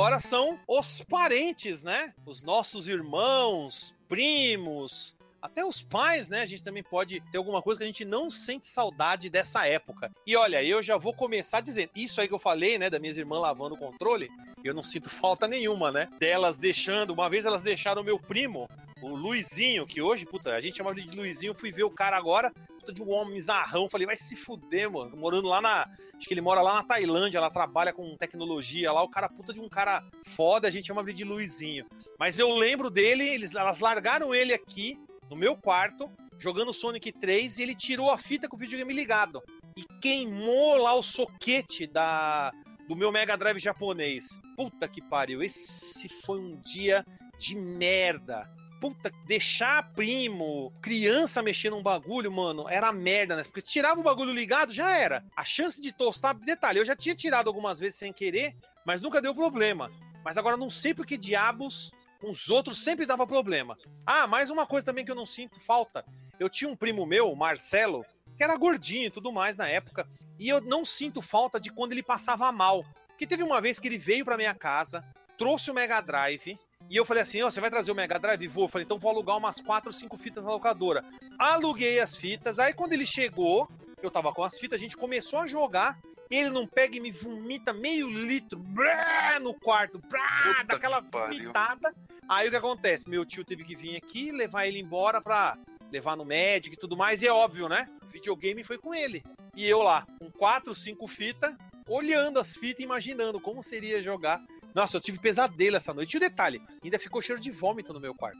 [0.00, 2.14] Agora são os parentes, né?
[2.24, 6.40] Os nossos irmãos, primos, até os pais, né?
[6.40, 10.10] A gente também pode ter alguma coisa que a gente não sente saudade dessa época.
[10.26, 13.18] E olha, eu já vou começar dizendo, isso aí que eu falei, né, das minhas
[13.18, 14.30] irmãs lavando o controle,
[14.64, 16.08] eu não sinto falta nenhuma, né?
[16.18, 18.70] Delas deixando, uma vez elas deixaram o meu primo,
[19.02, 22.50] o Luizinho, que hoje, puta, a gente chamava de Luizinho, fui ver o cara agora,
[22.50, 25.86] puta de um homem zarrão, falei, vai se fuder, mano, morando lá na,
[26.20, 29.54] acho que ele mora lá na Tailândia, ela trabalha com tecnologia lá, o cara puta
[29.54, 31.86] de um cara foda, a gente chama ele de Luizinho.
[32.18, 35.00] Mas eu lembro dele, eles, elas largaram ele aqui,
[35.30, 39.42] no meu quarto, jogando Sonic 3, e ele tirou a fita com o videogame ligado.
[39.74, 42.52] E queimou lá o soquete da,
[42.86, 44.38] do meu Mega Drive japonês.
[44.56, 47.02] Puta que pariu, esse foi um dia
[47.38, 48.46] de merda.
[48.80, 53.42] Puta, deixar primo, criança mexer num bagulho, mano, era merda, né?
[53.42, 55.22] Porque tirava o bagulho ligado, já era.
[55.36, 58.56] A chance de tostar, detalhe, eu já tinha tirado algumas vezes sem querer,
[58.86, 59.90] mas nunca deu problema.
[60.24, 63.76] Mas agora não sei por que diabos os outros sempre dava problema.
[64.04, 66.04] Ah, mais uma coisa também que eu não sinto falta.
[66.38, 68.04] Eu tinha um primo meu, Marcelo,
[68.36, 70.08] que era gordinho e tudo mais na época,
[70.38, 72.84] e eu não sinto falta de quando ele passava mal.
[73.08, 75.04] Porque teve uma vez que ele veio pra minha casa,
[75.36, 76.58] trouxe o Mega Drive,
[76.90, 78.48] e eu falei assim: ó, você vai trazer o Mega Drive?
[78.48, 78.64] Vou.
[78.64, 81.04] Eu falei, então vou alugar umas 4 ou 5 fitas na locadora.
[81.38, 83.68] Aluguei as fitas, aí quando ele chegou,
[84.02, 85.96] eu tava com as fitas, a gente começou a jogar.
[86.28, 91.92] Ele não pega e me vomita meio litro brá, no quarto, Puta daquela vomitada.
[92.28, 93.08] Aí o que acontece?
[93.08, 95.58] Meu tio teve que vir aqui, levar ele embora pra
[95.90, 97.22] levar no médico e tudo mais.
[97.22, 97.88] E é óbvio, né?
[98.02, 99.24] O videogame foi com ele.
[99.56, 101.52] E eu lá, com quatro, cinco fitas,
[101.88, 104.40] olhando as fitas, imaginando como seria jogar.
[104.74, 106.14] Nossa, eu tive pesadelo essa noite.
[106.14, 108.38] E o detalhe, ainda ficou cheiro de vômito no meu quarto.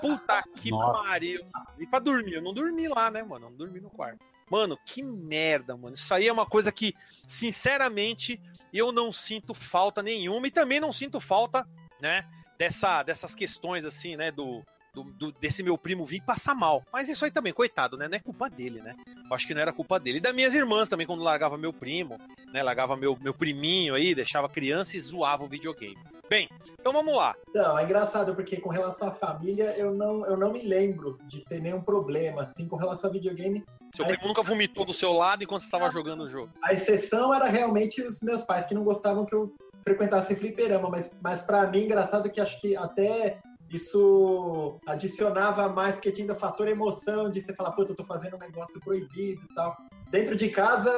[0.00, 1.40] Puta que pariu.
[1.78, 3.46] E pra dormir, eu não dormi lá, né, mano?
[3.46, 4.24] Eu não dormi no quarto.
[4.50, 5.94] Mano, que merda, mano.
[5.94, 6.92] Isso aí é uma coisa que,
[7.28, 8.40] sinceramente,
[8.72, 10.46] eu não sinto falta nenhuma.
[10.48, 11.66] E também não sinto falta,
[12.00, 14.64] né, dessa, dessas questões, assim, né, do,
[14.94, 16.82] do, do- desse meu primo vir passar mal.
[16.92, 18.08] Mas isso aí também, coitado, né?
[18.08, 18.94] Não é culpa dele, né?
[19.06, 20.18] Eu acho que não era culpa dele.
[20.18, 22.18] E das minhas irmãs também, quando largava meu primo,
[22.52, 22.62] né?
[22.62, 25.98] Largava meu, meu priminho aí, deixava criança e zoava o videogame.
[26.28, 27.34] Bem, então vamos lá.
[27.52, 31.40] Não, é engraçado porque com relação à família, eu não, eu não me lembro de
[31.44, 33.64] ter nenhum problema, assim, com relação a videogame.
[33.92, 36.52] Seu primo nunca vomitou do seu lado enquanto você estava jogando o jogo.
[36.62, 41.18] A exceção era realmente os meus pais, que não gostavam que eu frequentasse fliperama, mas,
[41.20, 46.68] mas para mim, engraçado que acho que até isso adicionava mais, porque tinha o fator
[46.68, 49.76] emoção de você falar, puta, eu tô fazendo um negócio proibido e tal.
[50.10, 50.90] Dentro de casa,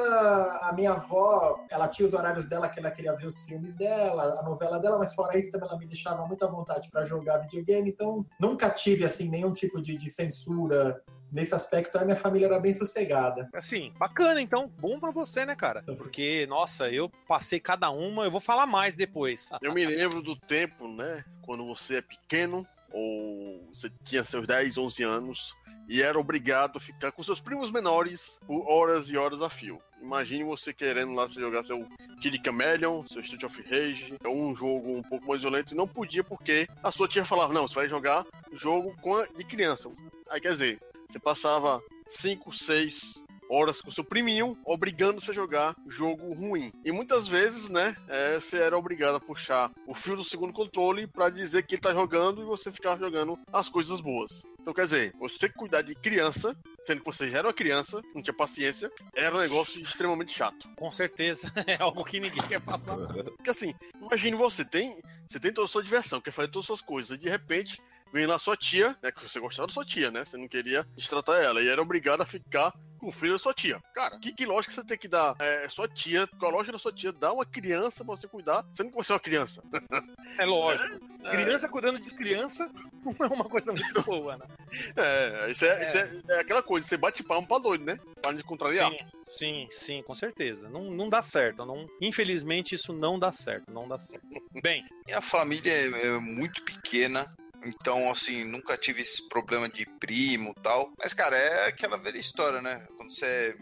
[0.61, 4.39] a minha avó, ela tinha os horários dela que ela queria ver os filmes dela,
[4.39, 7.37] a novela dela, mas fora isso também ela me deixava muito à vontade para jogar
[7.37, 10.99] videogame, então nunca tive assim nenhum tipo de, de censura
[11.33, 11.97] nesse aspecto.
[11.97, 13.49] A minha família era bem sossegada.
[13.53, 14.71] Assim, bacana então.
[14.77, 15.83] Bom pra você, né, cara?
[15.97, 19.49] Porque, nossa, eu passei cada uma, eu vou falar mais depois.
[19.61, 21.25] Eu me lembro do tempo, né?
[21.41, 25.55] Quando você é pequeno, ou você tinha seus 10, 11 anos,
[25.89, 29.81] e era obrigado a ficar com seus primos menores por horas e horas a fio.
[30.01, 31.85] Imagine você querendo lá você jogar seu
[32.21, 35.87] Kid Chameleon, seu Street of Rage, ou um jogo um pouco mais violento, e não
[35.87, 38.95] podia porque a sua tia falava, não, você vai jogar jogo
[39.35, 39.89] de criança.
[40.29, 40.79] Aí quer dizer,
[41.13, 46.71] você passava 5, 6 horas com seu priminho, obrigando você a jogar jogo ruim.
[46.83, 51.05] E muitas vezes, né, é, você era obrigado a puxar o fio do segundo controle
[51.05, 54.43] pra dizer que ele tá jogando e você ficava jogando as coisas boas.
[54.59, 58.23] Então, quer dizer, você cuidar de criança, sendo que você já era uma criança, não
[58.23, 60.69] tinha paciência, era um negócio extremamente chato.
[60.75, 61.51] Com certeza.
[61.67, 62.95] É algo que ninguém quer passar.
[62.97, 66.67] Porque assim, imagine você, tem, você tem toda a sua diversão, quer fazer todas as
[66.67, 67.81] suas coisas, e de repente
[68.13, 69.11] vem lá sua tia, né?
[69.11, 70.23] Que você gostava da sua tia, né?
[70.23, 73.53] Você não queria destratar ela, e era obrigado a ficar com o filho da sua
[73.53, 73.81] tia.
[73.93, 75.35] Cara, que, que lógica você tem que dar?
[75.39, 78.63] É, sua tia, com a lógica da sua tia, dar uma criança pra você cuidar,
[78.71, 79.63] sendo que você é uma criança.
[80.35, 80.99] É lógico.
[81.29, 82.67] Criança cuidando de criança
[83.19, 84.45] não é uma coisa muito boa, né?
[84.97, 87.99] É, isso é, Isso é, é aquela coisa, você bate palmo pra doido, né?
[88.19, 88.89] Para de contrariar.
[88.89, 88.97] Sim,
[89.37, 90.67] sim, sim, com certeza.
[90.69, 91.63] Não, não dá certo.
[91.65, 93.71] Não, infelizmente, isso não dá certo.
[93.71, 94.25] Não dá certo.
[94.63, 97.29] Bem, Minha família é, é muito pequena.
[97.65, 100.91] Então, assim, nunca tive esse problema de primo tal.
[100.97, 102.85] Mas, cara, é aquela velha história, né?
[102.97, 103.55] Quando você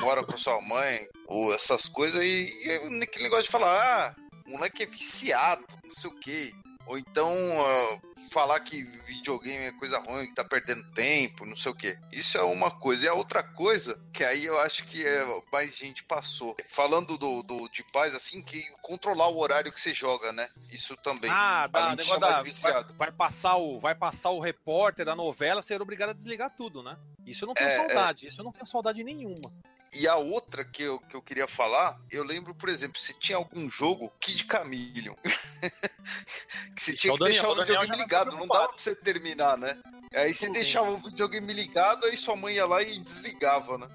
[0.00, 4.14] mora com sua mãe, ou essas coisas, e, e aquele negócio de falar, ah,
[4.46, 6.52] o moleque é viciado, não sei o quê.
[6.90, 8.00] Ou então ah,
[8.32, 11.96] falar que videogame é coisa ruim, que tá perdendo tempo, não sei o quê.
[12.10, 13.04] Isso é uma coisa.
[13.04, 16.56] E a outra coisa, que aí eu acho que é, mais gente passou.
[16.66, 20.48] Falando do, do, de paz, assim, que controlar o horário que você joga, né?
[20.68, 21.30] Isso também.
[21.32, 22.94] Ah, dá, negócio da, de vai, viciado.
[22.94, 26.96] vai passar o, vai passar o repórter da novela, ser obrigado a desligar tudo, né?
[27.24, 29.52] Isso eu não tenho É, saudade, isso eu não tenho saudade nenhuma.
[29.92, 33.36] E a outra que eu, que eu queria falar, eu lembro, por exemplo, se tinha
[33.36, 35.14] algum jogo Kid Chameleon.
[36.76, 38.94] que você tinha o que Daniel- deixar o videogame tá ligado, não dava pra você
[38.94, 39.76] terminar, né?
[40.12, 43.86] Aí você deixava o videogame ligado, aí sua mãe ia lá e desligava, né?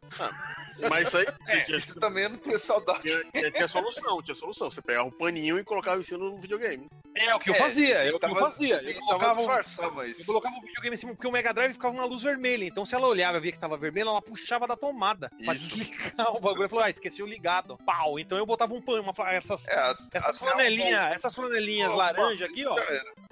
[0.89, 1.25] Mas isso aí
[1.65, 3.01] tinha, Isso também não tenho saudade.
[3.01, 4.71] tinha- tinha- tinha solução, tinha solução.
[4.71, 6.87] Você pegava um paninho e colocava em cima do videogame.
[7.17, 8.81] É o que eu É, fazia, é o que eu tentava- fazia.
[8.81, 10.19] Eu colocava, disfarçar, mas...
[10.19, 12.63] eu colocava o videogame em cima, porque o Mega Drive ficava uma luz vermelha.
[12.63, 15.67] Então, se ela olhava e via que tava vermelho, ela puxava da tomada pra Isso.
[15.75, 16.69] desligar o bagulho.
[16.69, 17.77] Falou, ah, esqueci o ligado.
[17.85, 18.17] Pau.
[18.19, 22.75] Então eu botava um pano, uma, essas, É, essas flanelinhas, essas flanelinhas laranja aqui, ó.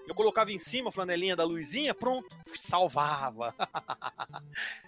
[0.05, 2.27] Eu colocava em cima a flanelinha da luzinha, pronto,
[2.73, 3.53] salvava.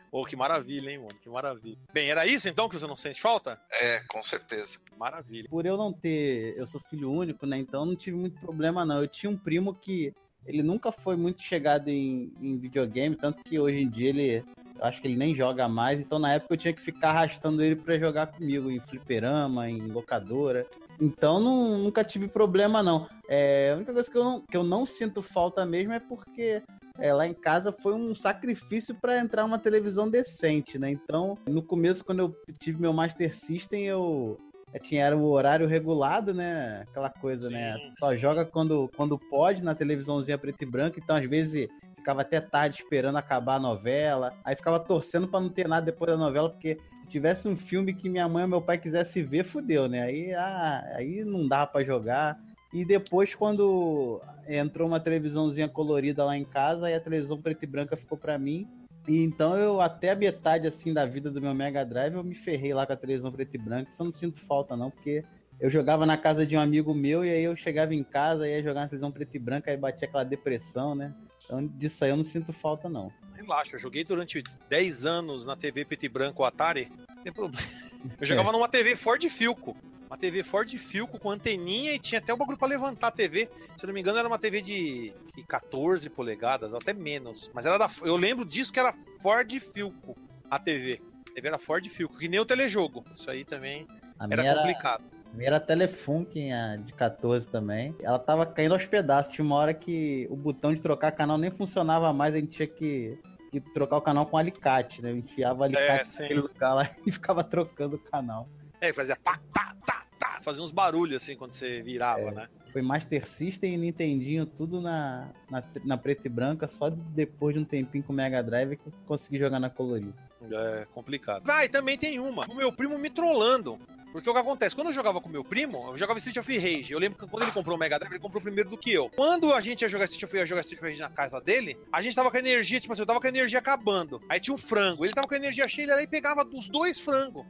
[0.10, 1.14] Pô, que maravilha, hein, mano?
[1.22, 1.78] Que maravilha.
[1.94, 3.60] Bem, era isso então que você não sente falta?
[3.72, 4.80] É, com certeza.
[4.98, 5.48] Maravilha.
[5.50, 6.58] Por eu não ter.
[6.58, 7.58] Eu sou filho único, né?
[7.60, 9.02] Então eu não tive muito problema, não.
[9.02, 10.14] Eu tinha um primo que
[10.48, 14.44] ele nunca foi muito chegado em, em videogame, tanto que hoje em dia ele.
[14.78, 17.64] Eu acho que ele nem joga mais, então na época eu tinha que ficar arrastando
[17.64, 20.68] ele pra jogar comigo em fliperama, em locadora.
[21.00, 23.08] Então não, nunca tive problema, não.
[23.30, 26.62] É, a única coisa que eu não, que eu não sinto falta mesmo é porque
[26.98, 30.90] é, lá em casa foi um sacrifício para entrar uma televisão decente, né?
[30.90, 34.38] Então, no começo, quando eu tive meu Master System, eu,
[34.74, 36.84] eu tinha era o horário regulado, né?
[36.90, 37.74] Aquela coisa, né?
[37.74, 37.94] Sim.
[38.00, 42.40] Só joga quando, quando pode na televisãozinha preto e branco, então às vezes ficava até
[42.40, 46.50] tarde esperando acabar a novela, aí ficava torcendo para não ter nada depois da novela,
[46.50, 50.04] porque se tivesse um filme que minha mãe ou meu pai quisesse ver, fudeu, né?
[50.04, 52.40] Aí, ah, aí não dava para jogar.
[52.76, 57.68] E depois, quando entrou uma televisãozinha colorida lá em casa, aí a televisão preta e
[57.70, 58.68] branca ficou pra mim.
[59.08, 62.36] E então eu, até a metade assim da vida do meu Mega Drive, eu me
[62.36, 63.90] ferrei lá com a televisão preta e branca.
[63.90, 65.24] Isso eu não sinto falta, não, porque
[65.58, 68.62] eu jogava na casa de um amigo meu e aí eu chegava em casa, ia
[68.62, 71.16] jogar na televisão preta e branca, aí batia aquela depressão, né?
[71.46, 73.10] Então disso aí eu não sinto falta, não.
[73.36, 76.92] Relaxa, eu joguei durante 10 anos na TV preto e branco Atari.
[77.08, 77.66] Não tem problema.
[78.20, 79.76] Eu jogava numa TV Ford Filco.
[80.16, 83.50] Uma TV Ford Filco com anteninha e tinha até o bagulho pra levantar a TV.
[83.76, 87.52] Se eu não me engano, era uma TV de de 14 polegadas, até menos.
[87.54, 87.90] Mas era da.
[88.02, 90.16] Eu lembro disso que era Ford Filco,
[90.50, 91.02] a TV.
[91.30, 93.04] A TV era Ford Filco, que nem o telejogo.
[93.14, 93.86] Isso aí também
[94.18, 95.04] A era minha era, complicado.
[95.34, 96.52] a minha era Telefunken,
[96.86, 97.94] de 14 também.
[98.00, 99.34] Ela tava caindo aos pedaços.
[99.34, 102.68] Tinha uma hora que o botão de trocar canal nem funcionava mais, a gente tinha
[102.70, 103.20] que,
[103.52, 105.12] que trocar o canal com alicate, né?
[105.12, 106.22] Eu enfiava o alicate sim.
[106.22, 108.48] naquele lugar lá e ficava trocando o canal.
[108.80, 109.76] É, fazia pá, tá,
[110.20, 112.32] tá, Fazia uns barulhos assim quando você virava, É.
[112.32, 112.48] né?
[112.72, 117.62] Foi Master System e Nintendinho, tudo na, na, na preta e branca, só depois de
[117.62, 120.14] um tempinho com o Mega Drive que eu consegui jogar na colorida.
[120.52, 121.44] É complicado.
[121.46, 122.46] Vai, também tem uma.
[122.50, 123.80] O meu primo me trollando.
[124.12, 124.74] Porque o que acontece?
[124.74, 126.94] Quando eu jogava com meu primo, eu jogava Street of Rage.
[126.94, 129.10] Eu lembro que quando ele comprou o Mega Drive, ele comprou primeiro do que eu.
[129.10, 131.78] Quando a gente ia jogar Street of, ia jogar Street of Rage na casa dele,
[131.92, 134.22] a gente tava com a energia, tipo assim, eu tava com a energia acabando.
[134.30, 135.04] Aí tinha um frango.
[135.04, 137.46] Ele tava com a energia cheia, ele aí pegava os dois frangos.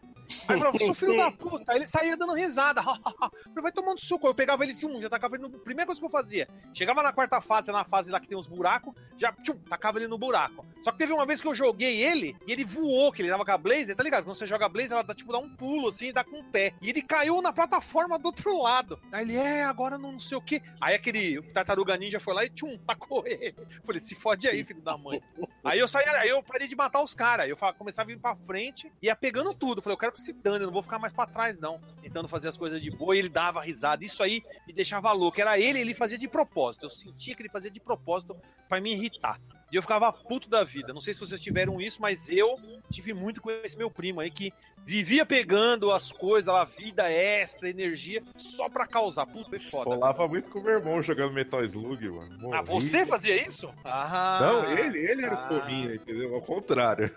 [0.48, 1.72] Aí eu falava, seu filho da puta.
[1.72, 2.75] Aí ele saía dando risada.
[3.56, 4.28] Eu vai tomando suco.
[4.28, 5.50] Eu pegava ele, tchum, já tacava ele no.
[5.50, 6.48] Primeira coisa que eu fazia.
[6.74, 10.08] Chegava na quarta fase, na fase lá que tem uns buracos, já tchum, tacava ele
[10.08, 10.66] no buraco.
[10.84, 13.46] Só que teve uma vez que eu joguei ele e ele voou, que ele tava
[13.46, 14.24] com a Blazer, tá ligado?
[14.24, 16.40] Quando você joga a Blazer, ela dá, tipo, dá um pulo assim e dá com
[16.40, 16.74] o pé.
[16.82, 19.00] E ele caiu na plataforma do outro lado.
[19.12, 20.62] Aí ele, é, agora não, sei o quê.
[20.80, 23.56] Aí aquele tartaruga ninja foi lá e tchum, tacou ele.
[23.84, 25.22] Falei, se fode aí, filho da mãe.
[25.64, 27.48] Aí eu saí, aí eu parei de matar os caras.
[27.48, 29.82] Eu começava a vir pra frente, ia pegando tudo.
[29.82, 31.80] Falei, eu quero que se dane, eu não vou ficar mais pra trás, não.
[32.02, 34.04] Tentando fazer as coisas de boa e ele dava risada.
[34.04, 35.40] Isso aí me deixava louco.
[35.40, 36.86] Era ele, ele fazia de propósito.
[36.86, 38.36] Eu sentia que ele fazia de propósito
[38.68, 39.40] pra me irritar.
[39.72, 40.94] E eu ficava puto da vida.
[40.94, 42.58] Não sei se vocês tiveram isso, mas eu
[42.92, 44.54] tive muito com esse meu primo aí que
[44.86, 49.26] vivia pegando as coisas lá, vida extra, energia, só pra causar.
[49.26, 49.90] Puta, é foda.
[49.90, 52.54] Rolava muito com o meu irmão jogando Metal Slug, mano.
[52.54, 52.70] Ah, Morria.
[52.90, 53.70] você fazia isso?
[53.84, 55.46] Ah, Não, ele, ele era Ah.
[55.52, 56.36] o fominha, entendeu?
[56.36, 57.12] Ao contrário.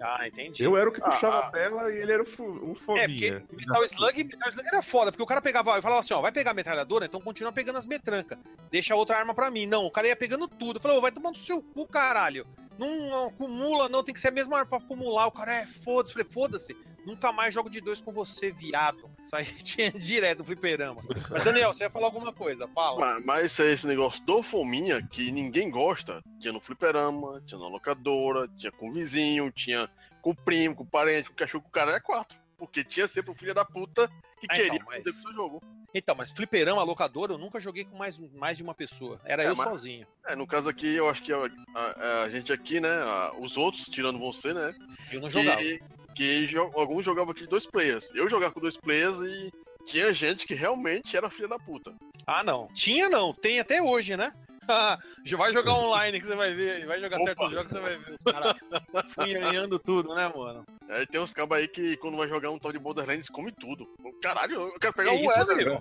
[0.00, 0.62] Ah, entendi.
[0.62, 1.46] Eu era o que Ah, puxava ah.
[1.48, 3.40] a tela e ele era o, o É, fominha.
[3.40, 6.20] porque Metal Slug, Metal Slug era foda, porque o cara pegava, eu falava assim, ó,
[6.20, 8.38] vai pegar a metralhadora, então continua pegando as metrancas.
[8.70, 9.66] Deixa a outra arma pra mim.
[9.66, 10.76] Não, o cara ia pegando tudo.
[10.76, 12.46] Eu falei, ô, vai tomando seu cu, caralho.
[12.78, 15.26] Não acumula, não, tem que ser a mesma arma pra acumular.
[15.26, 16.12] O cara é foda-se.
[16.12, 16.76] Falei, foda-se.
[17.08, 19.10] Nunca mais jogo de dois com você, viado.
[19.24, 21.00] Isso aí tinha direto no fliperama.
[21.30, 22.68] Mas, Daniel, você ia falar alguma coisa?
[22.68, 23.00] Fala.
[23.00, 28.46] Mas, mas esse negócio do fominha que ninguém gosta, tinha no fliperama, tinha na locadora,
[28.58, 29.88] tinha com o vizinho, tinha
[30.20, 32.38] com o primo, com o parente, com o cachorro, com o cara é quatro.
[32.58, 34.08] Porque tinha sempre o filho da puta
[34.40, 35.62] que Ah, queria então, mas- fazer com o seu jogo.
[35.94, 39.18] Então, mas fliperama, locadora, eu nunca joguei com mais, mais de uma pessoa.
[39.24, 40.06] Era É, eu mas- sozinho.
[40.26, 41.38] É, no caso aqui, eu acho que a,
[41.74, 44.74] a- a gente aqui, né, a- os outros, tirando você, né,
[45.10, 45.56] Eu não jogava.
[45.56, 45.97] que, que
[46.46, 48.10] jo- alguns jogavam aqui dois players.
[48.14, 49.50] Eu jogava com dois players e
[49.84, 51.94] tinha gente que realmente era filha da puta.
[52.26, 52.68] Ah, não.
[52.74, 53.32] Tinha não.
[53.32, 54.30] Tem até hoje, né?
[55.38, 56.86] Vai jogar online que você vai ver.
[56.86, 57.24] Vai jogar Opa.
[57.26, 58.12] certos jogos que você vai ver.
[58.12, 60.62] Os caras funhanhando tudo, né, mano?
[60.90, 63.88] Aí tem uns cabos aí que quando vai jogar um tal de Borderlands come tudo.
[64.20, 65.80] Caralho, eu quero pegar Que o velho.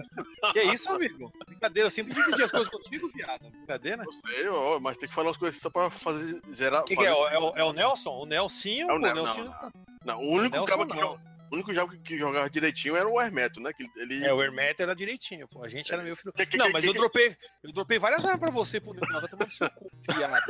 [0.54, 1.32] Que isso, amigo?
[1.46, 3.50] Brincadeira, eu sempre dividi as coisas contigo, viado.
[3.52, 4.04] Brincadeira?
[4.06, 6.82] Eu sei, ó, mas tem que falar as coisas só pra fazer zerar.
[6.82, 7.14] O que, que fazer- é?
[7.14, 8.12] O- É o, é o Nelson?
[8.12, 8.90] O Nelsinho?
[8.90, 9.72] É o Nel- Nelsinho não, tá-
[10.08, 13.22] Não, o único Nelson cabo que joga, o único jogo que jogava direitinho era o
[13.22, 13.72] Hermeto, né?
[13.74, 15.64] Que ele É, o Hermeto era direitinho, pô.
[15.64, 16.32] A gente era meio filho.
[16.34, 18.94] Que- que- Não, mas eu dropei, eu dropei várias armas pra você, pô.
[18.94, 20.42] Não, vai tomar seu cu, viado.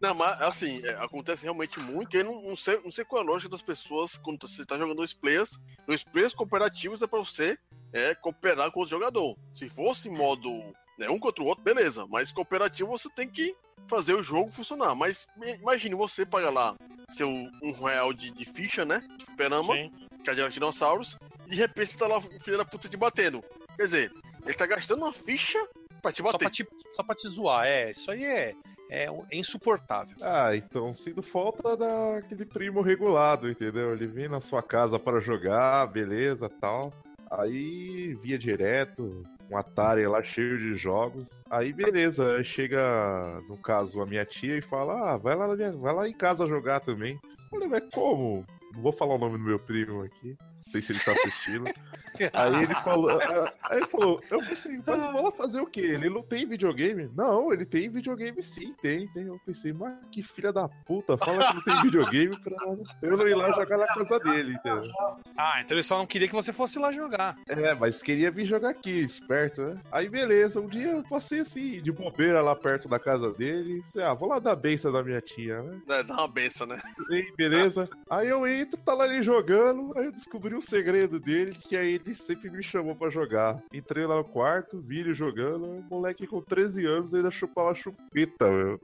[0.00, 2.16] Não, mas assim, é, acontece realmente muito.
[2.16, 4.76] Eu não, não sei, não sei qual é a lógica das pessoas quando você tá
[4.76, 5.58] jogando dois players.
[5.86, 7.58] Dois players cooperativos é pra você
[7.92, 9.36] é, cooperar com o jogador.
[9.52, 10.50] Se fosse modo
[10.98, 12.06] né, um contra o outro, beleza.
[12.08, 13.54] Mas cooperativo você tem que
[13.86, 14.94] fazer o jogo funcionar.
[14.94, 15.26] Mas
[15.60, 16.74] imagine você pagar lá
[17.10, 19.02] seu um real de, de ficha, né?
[19.18, 19.92] De fliperama, Sim.
[20.22, 22.96] que é de dinossauros, e de repente você tá lá, o filho da puta te
[22.96, 23.42] batendo.
[23.76, 24.12] Quer dizer,
[24.44, 25.58] ele tá gastando uma ficha
[26.00, 26.38] pra te Só bater.
[26.38, 27.66] pra, te, só pra te zoar.
[27.66, 28.54] É, isso aí é,
[28.90, 30.16] é, é insuportável.
[30.22, 33.92] Ah, então sinto falta daquele primo regulado, entendeu?
[33.92, 36.92] Ele vem na sua casa para jogar, beleza, tal.
[37.30, 39.24] Aí via direto,
[39.54, 41.40] um Atari lá cheio de jogos.
[41.50, 45.94] Aí beleza, chega, no caso, a minha tia e fala: Ah, vai lá, minha- vai
[45.94, 47.18] lá em casa jogar também.
[47.50, 48.44] Falei, mas como?
[48.74, 50.36] Não vou falar o nome do meu primo aqui.
[50.64, 51.64] Não sei se ele tá assistindo.
[52.32, 55.80] Aí ele falou, aí ele falou, eu pensei, mas vou lá fazer o quê?
[55.80, 57.10] Ele não tem videogame?
[57.12, 59.26] Não, ele tem videogame sim, tem, tem.
[59.26, 62.56] Eu pensei, mas que filha da puta, fala que não tem videogame pra
[63.02, 64.92] eu não ir lá jogar na casa dele, entendeu?
[65.36, 67.36] Ah, então ele só não queria que você fosse lá jogar.
[67.48, 69.80] É, mas queria vir jogar aqui, esperto, né?
[69.90, 73.82] Aí beleza, um dia eu passei assim, de bobeira lá perto da casa dele.
[73.92, 75.80] Falei, ah, vou lá dar benção da minha tia, né?
[75.88, 76.80] É, dá uma benção, né?
[77.10, 77.88] Ei, beleza?
[78.08, 81.94] Aí eu entro, tá lá ele jogando, aí eu descobri um segredo dele, que aí
[81.94, 83.62] ele sempre me chamou pra jogar.
[83.72, 88.50] Entrei lá no quarto, vi ele jogando, o moleque com 13 anos ainda chupava chupeta,
[88.50, 88.78] meu.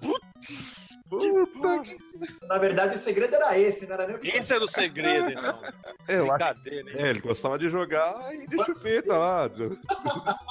[0.00, 2.46] Puta que...
[2.46, 5.30] Na verdade, o segredo era esse, não era nem o que Esse era o segredo,
[5.32, 5.62] então.
[6.08, 6.96] É, eu acho Brincadeira, hein?
[6.98, 9.48] É, ele gostava de jogar e de chupeta lá.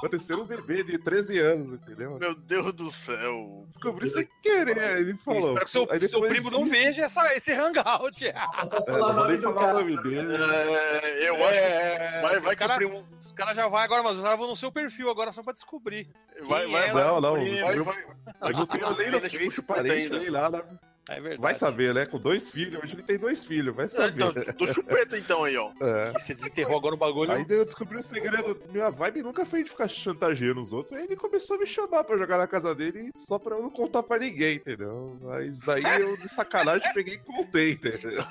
[0.01, 2.17] Parecendo um bebê de 13 anos, entendeu?
[2.19, 3.63] Meu Deus do céu.
[3.67, 5.39] Descobri sem querer, aí ele falou.
[5.39, 8.25] Espero que seu, Aí seu primo não disso- veja essa, esse hangout.
[8.35, 9.73] É só É, falar não o nome do cara.
[9.73, 10.35] nome dele.
[10.35, 13.79] É, eu acho É, vai- vai os que o cara, primo- Os caras já vão
[13.79, 16.07] agora, mas os caras vão no seu perfil agora só pra descobrir.
[16.37, 17.33] que vai, Quem vai, é vai, Não, não.
[17.33, 17.61] primo?
[17.65, 18.03] vai, vai,
[18.41, 19.19] Eu não tenho nem no
[19.63, 20.19] parente, ainda.
[20.19, 20.44] nem lá.
[20.49, 20.61] Né?
[21.07, 21.41] É verdade.
[21.41, 22.05] Vai saber, né?
[22.05, 22.83] Com dois filhos.
[22.83, 24.23] Hoje ele tem dois filhos, vai Ah, saber.
[24.25, 24.31] então,
[24.67, 25.71] do chupeta então aí, ó.
[25.81, 26.11] É.
[26.13, 27.31] Você desenterrou agora o bagulho.
[27.31, 28.59] Aí daí eu descobri o segredo.
[28.71, 30.97] Minha vibe nunca foi de ficar chantageando os outros.
[30.97, 33.69] Aí ele começou a me chamar pra jogar na casa dele só pra eu não
[33.69, 35.17] contar pra ninguém, entendeu?
[35.21, 38.23] Mas aí eu, de sacanagem, peguei e contei, entendeu?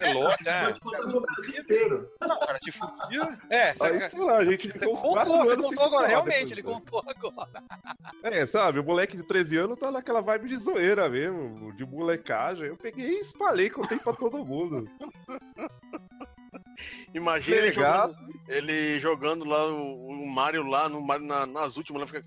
[0.00, 0.64] É louco, né?
[0.66, 2.08] Pode contar no Brasil inteiro.
[2.20, 3.38] Não, o cara te fudia.
[3.50, 5.86] É, Aí, sei lá, a gente você ficou uns contou, quatro você anos sem contou
[5.86, 6.82] agora, realmente, ele depois, né?
[6.84, 7.62] contou agora.
[8.22, 12.66] É, sabe, o moleque de 13 anos tá naquela vibe de zoeira mesmo, de molecagem.
[12.66, 14.88] Eu peguei e espalhei, contei pra todo mundo.
[17.12, 18.16] Imagina ele jogando,
[18.48, 22.22] ele jogando lá o, o Mario lá no Mario na- nas últimas, lá fica.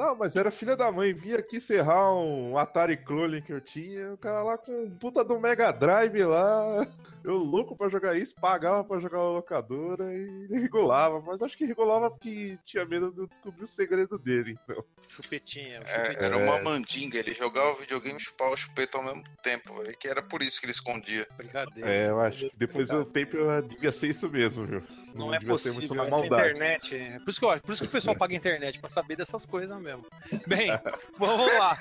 [0.00, 4.14] Não, mas era filha da mãe, vinha aqui serrar um Atari Clone que eu tinha,
[4.14, 6.86] o cara lá com um puta do Mega Drive lá,
[7.22, 11.66] eu louco pra jogar isso, pagava pra jogar na locadora e regulava, mas acho que
[11.66, 14.82] regulava porque tinha medo de eu descobrir o segredo dele, então.
[15.06, 16.22] Chupetinha, É, chupetinha.
[16.24, 19.98] era uma mandinga, ele jogava videogame e chupava o chupeta ao mesmo tempo, velho.
[19.98, 21.26] Que era por isso que ele escondia.
[21.36, 21.90] Brincadeira.
[21.90, 24.82] É, eu acho que depois do tempo eu devia ser isso mesmo, viu?
[25.12, 26.50] Não, é devia ser possível, muito na essa maldade.
[26.52, 26.94] internet.
[26.94, 29.44] é- Por isso, que eu, por isso que o pessoal paga internet, pra saber dessas
[29.44, 29.89] coisas mesmo.
[29.90, 30.06] Mesmo.
[30.46, 30.70] Bem,
[31.18, 31.76] vamos lá.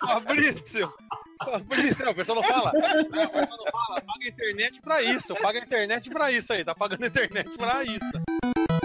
[0.00, 0.92] Fabrício.
[1.44, 2.72] Fabrício, não, o pessoal não fala.
[2.72, 4.00] Não, o pessoal não fala.
[4.00, 5.34] Paga a internet pra isso.
[5.36, 6.64] Paga a internet pra isso aí.
[6.64, 8.75] Tá pagando a internet pra isso.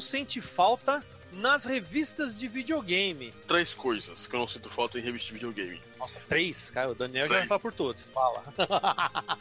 [0.00, 3.34] Não sente falta nas revistas de videogame?
[3.46, 5.78] Três coisas que eu não sinto falta em revista de videogame.
[5.98, 6.70] Nossa, três?
[6.70, 7.48] Cara, o Daniel já vai Três.
[7.48, 8.06] falar por todos.
[8.06, 8.42] Fala.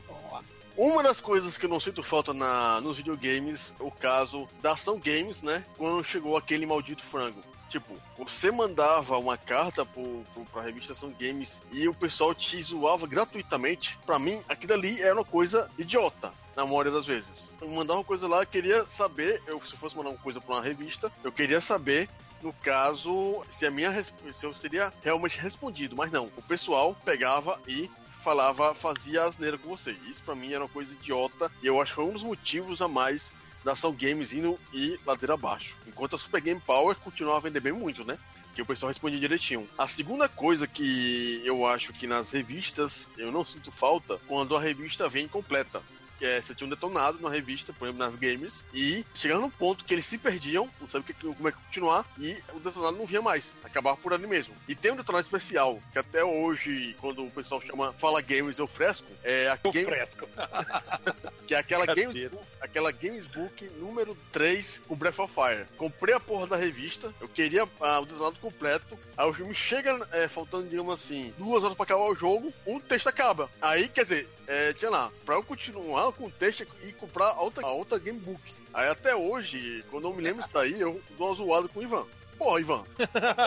[0.76, 4.74] Uma das coisas que eu não sinto falta na, nos videogames é o caso da
[4.74, 5.66] Ação Games, né?
[5.78, 7.42] Quando chegou aquele maldito frango.
[7.70, 12.62] Tipo, você mandava uma carta pro, pro, pra revista Ação Games e o pessoal te
[12.62, 13.98] zoava gratuitamente.
[14.06, 16.34] Pra mim, aquilo ali era uma coisa idiota.
[16.60, 17.50] Na maioria das vezes.
[17.62, 20.56] Eu mandava uma coisa lá, eu queria saber, eu, se fosse mandar uma coisa pra
[20.56, 22.10] uma revista, eu queria saber
[22.44, 26.26] no caso, se a minha se eu seria realmente respondido, mas não.
[26.36, 29.92] O pessoal pegava e falava, fazia asneira com você.
[30.10, 32.82] Isso pra mim era uma coisa idiota e eu acho que foi um dos motivos
[32.82, 33.32] a mais
[33.64, 35.78] da ação games indo e ladeira abaixo.
[35.88, 38.20] Enquanto a Super Game Power continuava a vender bem muito, né?
[38.54, 39.66] Que o pessoal respondia direitinho.
[39.78, 44.60] A segunda coisa que eu acho que nas revistas eu não sinto falta quando a
[44.60, 45.82] revista vem completa
[46.22, 49.86] é, você tinha um detonado na revista, por exemplo, nas games, e chegando num ponto
[49.86, 53.22] que eles se perdiam, não sabia como é que continuar, e o detonado não vinha
[53.22, 53.52] mais.
[53.64, 54.54] Acabava por ali mesmo.
[54.68, 58.68] E tem um detonado especial, que até hoje, quando o pessoal chama Fala Games, eu
[58.68, 60.28] fresco, é a O game, fresco.
[61.48, 61.86] que é aquela.
[61.86, 65.66] Games, Book- aquela Games Book número 3 com Breath of Fire.
[65.78, 70.08] Comprei a porra da revista, eu queria ah, o detonado completo, aí o filme chega
[70.12, 73.50] é, faltando, digamos assim, duas horas pra acabar o jogo, o texto acaba.
[73.62, 77.42] Aí, quer dizer, é, tinha lá, pra eu continuar com o texto e comprar a
[77.42, 78.42] outra, a outra Game Book.
[78.74, 81.84] Aí até hoje, quando eu me lembro disso aí, eu dou uma zoada com o
[81.84, 82.06] Ivan.
[82.38, 82.84] Porra, Ivan,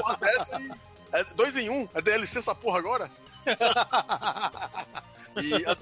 [0.01, 0.71] porra dessa aí.
[1.13, 1.89] É dois em um?
[1.95, 3.11] É DLC essa porra agora?
[5.41, 5.77] E a,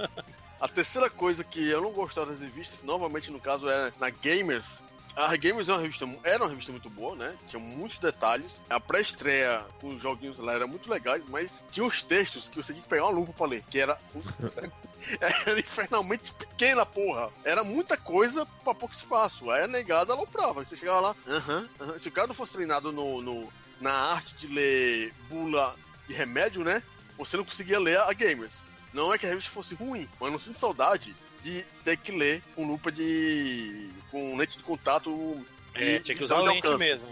[0.60, 4.82] a terceira coisa que eu não gostava das revistas, novamente no caso é na Gamers.
[5.16, 7.36] A Gamers é uma revista, era uma revista muito boa, né?
[7.48, 8.62] Tinha muitos detalhes.
[8.70, 12.72] A pré-estreia com os joguinhos lá era muito legais, mas tinha uns textos que você
[12.72, 13.98] tinha que pegar uma lupa pra ler, que era
[15.20, 17.30] era infernalmente pequena, porra.
[17.44, 19.50] Era muita coisa pra pouco espaço.
[19.50, 20.64] Aí a negada aloprava.
[20.64, 21.98] Você chegava lá, aham, aham.
[21.98, 25.74] Se o cara não fosse treinado no, no- na arte de ler bula
[26.06, 26.82] de remédio, né?
[27.18, 28.62] Você não conseguia ler a Gamers.
[28.92, 32.12] Não é que a revista fosse ruim, mas eu não sinto saudade de ter que
[32.12, 33.88] ler com lupa de.
[34.10, 35.40] com lente de contato.
[35.74, 36.78] É, e tinha que usar de lente alcance.
[36.84, 37.06] mesmo.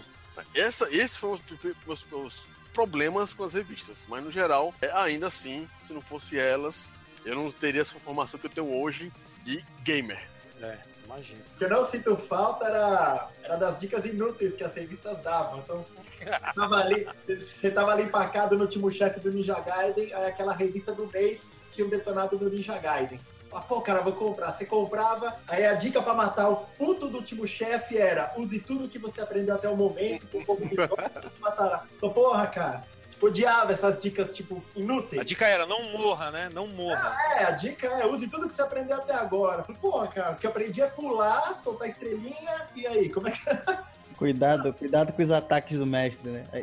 [0.53, 1.39] Essa, esses foram
[1.87, 4.05] os, os- os problemas com as revistas.
[4.07, 6.91] Mas no geral, é, ainda assim, se não fosse elas,
[7.25, 9.11] eu não teria essa formação que eu tenho hoje
[9.43, 10.21] de gamer.
[10.61, 11.41] É, imagina.
[11.53, 15.59] O que eu não sinto falta era, era das dicas inúteis que as revistas davam.
[15.59, 15.85] Então,
[16.55, 20.93] tava ali, você tava ali empacado no último chefe do Ninja Gaiden, aí aquela revista
[20.93, 23.19] do mês tinha um detonado do Ninja Gaiden.
[23.51, 24.51] Ah, pô, cara, vou comprar.
[24.51, 28.87] Você comprava, aí a dica pra matar o puto do último chefe era use tudo
[28.87, 30.75] que você aprendeu até o momento, com pouco de
[31.39, 31.83] matará.
[31.95, 35.21] Então, porra, cara, tipo, odiava essas dicas, tipo, inúteis.
[35.21, 36.49] A dica era não morra, né?
[36.53, 37.17] Não morra.
[37.37, 39.63] É, a dica é use tudo que você aprendeu até agora.
[39.81, 43.39] Pô, cara, o que eu aprendi é pular, soltar estrelinha, e aí, como é que.
[44.19, 46.45] Cuidado, cuidado com os ataques do mestre, né?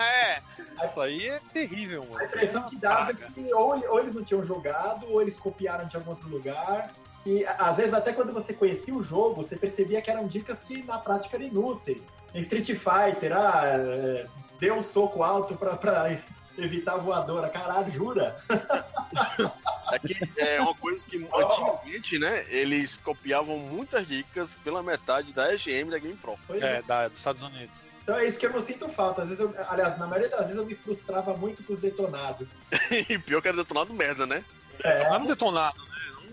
[0.00, 2.18] É, isso aí é terrível, mano.
[2.18, 5.86] A impressão que dava é que ou, ou eles não tinham jogado, ou eles copiaram
[5.86, 6.92] de algum outro lugar.
[7.26, 10.84] E às vezes, até quando você conhecia o jogo, você percebia que eram dicas que
[10.84, 12.06] na prática eram inúteis.
[12.32, 14.26] Em Street Fighter, ah, é,
[14.60, 16.16] deu um soco alto pra, pra
[16.56, 17.48] evitar a voadora.
[17.48, 18.36] Caralho, jura?
[19.92, 25.52] É que é uma coisa que antigamente, né, eles copiavam muitas dicas pela metade da
[25.54, 26.38] EGM da Game Pro.
[26.46, 26.78] Pois é.
[26.78, 27.78] É, da, dos Estados Unidos.
[28.02, 29.22] Então é isso que eu não sinto falta.
[29.22, 32.50] Às vezes eu, aliás, na maioria das vezes eu me frustrava muito com os detonados.
[33.08, 34.44] e pior que era detonado merda, né?
[34.82, 35.80] É, não detonado.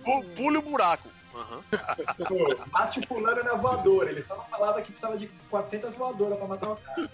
[0.04, 1.08] Pu- Pule o buraco.
[1.36, 1.62] Aham.
[2.18, 4.10] tipo, bate fulano na voadora.
[4.12, 7.10] Eles não falavam que precisava de 400 voadoras pra matar o cara.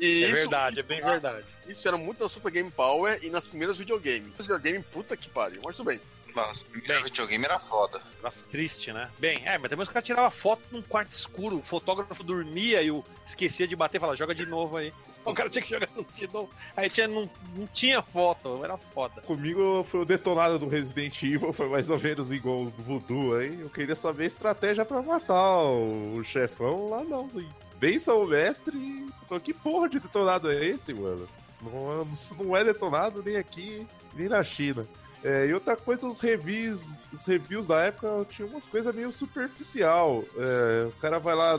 [0.00, 1.44] E É isso- verdade, é isso- bem verdade.
[1.66, 4.32] Isso era muito na Super Game Power e nas primeiras videogames.
[4.38, 6.00] Os videogame, puta que pariu, mas tudo bem.
[6.34, 8.00] Nossa, o primeiro videogame era foda.
[8.20, 9.10] Era triste, né?
[9.18, 12.90] Bem, é, mas também os caras tiravam foto num quarto escuro, o fotógrafo dormia e
[12.90, 14.92] o esquecia de bater e falava, joga de novo aí.
[15.26, 16.48] O cara tinha que jogar no Tidon.
[16.76, 19.20] Aí tinha, não, não tinha foto, era foda.
[19.22, 23.60] Comigo foi o detonado do Resident Evil, foi mais ou menos igual o Voodoo aí.
[23.60, 27.28] Eu queria saber a estratégia pra matar o, chefão lá não.
[27.78, 29.06] Vença o mestre e.
[29.40, 31.26] Que porra de detonado é esse, mano?
[31.60, 32.06] Não,
[32.38, 34.86] não é detonado nem aqui, nem na China.
[35.24, 40.22] É, e outra coisa, os reviews, os reviews da época tinha umas coisas meio superficial.
[40.36, 41.58] É, o cara vai lá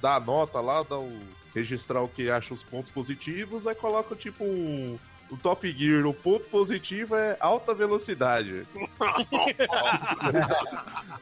[0.00, 1.20] dar a nota lá, dá o,
[1.54, 4.98] registrar o que acha os pontos positivos, aí coloca tipo um,
[5.30, 8.66] o Top Gear, o ponto positivo é alta velocidade.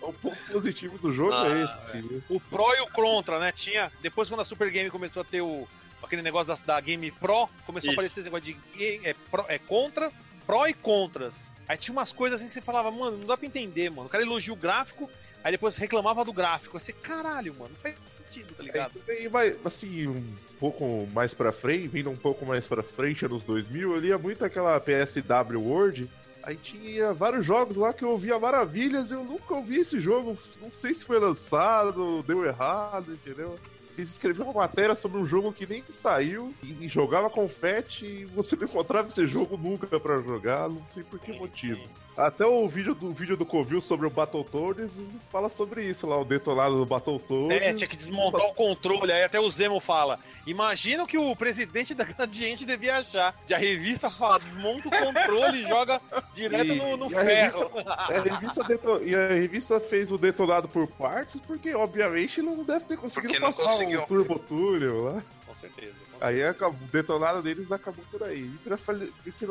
[0.01, 1.99] o ponto positivo do jogo é ah, é esse.
[1.99, 2.01] É.
[2.28, 3.53] O Pro e o Contra, né?
[3.53, 3.93] Tinha.
[4.01, 5.68] Depois quando a Super Game começou a ter o.
[6.03, 7.91] Aquele negócio da, da Game Pro, começou Isso.
[7.91, 8.57] a aparecer esse negócio de
[9.05, 11.51] é, pro, é, contras, Pro e Contras.
[11.68, 14.07] Aí tinha umas coisas assim que você falava, mano, não dá pra entender, mano.
[14.07, 15.11] O cara elogia o gráfico,
[15.43, 16.76] aí depois reclamava do gráfico.
[16.76, 18.93] Assim, caralho, mano, não faz sentido, tá ligado?
[19.09, 23.24] É, e vai, assim, um pouco mais pra frente, vindo um pouco mais pra frente,
[23.24, 26.09] anos 2000, eu lia muito aquela PSW World.
[26.43, 30.36] Aí tinha vários jogos lá que eu ouvia maravilhas e eu nunca ouvi esse jogo.
[30.61, 33.59] Não sei se foi lançado, deu errado, entendeu?
[33.97, 38.57] Eles escreveram uma matéria sobre um jogo que nem saiu e jogava confete e você
[38.57, 41.80] não encontrava esse jogo nunca para jogar, não sei por que motivo.
[42.16, 45.00] Até o vídeo do vídeo do Covil sobre o Battletoads
[45.30, 47.62] fala sobre isso lá, o detonado do Battletoads.
[47.62, 51.34] É, tinha que desmontar o controle, aí até o Zemo fala: Imagina o que o
[51.34, 53.34] presidente da Gradiente devia achar.
[53.46, 56.00] De a revista fala, desmonta o controle e joga
[56.34, 57.70] direto e, no, no e ferro.
[57.86, 58.98] A revista, a revista deton...
[59.02, 63.62] E a revista fez o detonado por partes, porque obviamente não deve ter conseguido porque
[63.62, 65.22] passar o Turbo Túnel lá.
[65.46, 66.01] Com certeza.
[66.22, 68.44] Aí acabou, o detonado deles acabou por aí.
[68.44, 68.78] E pra,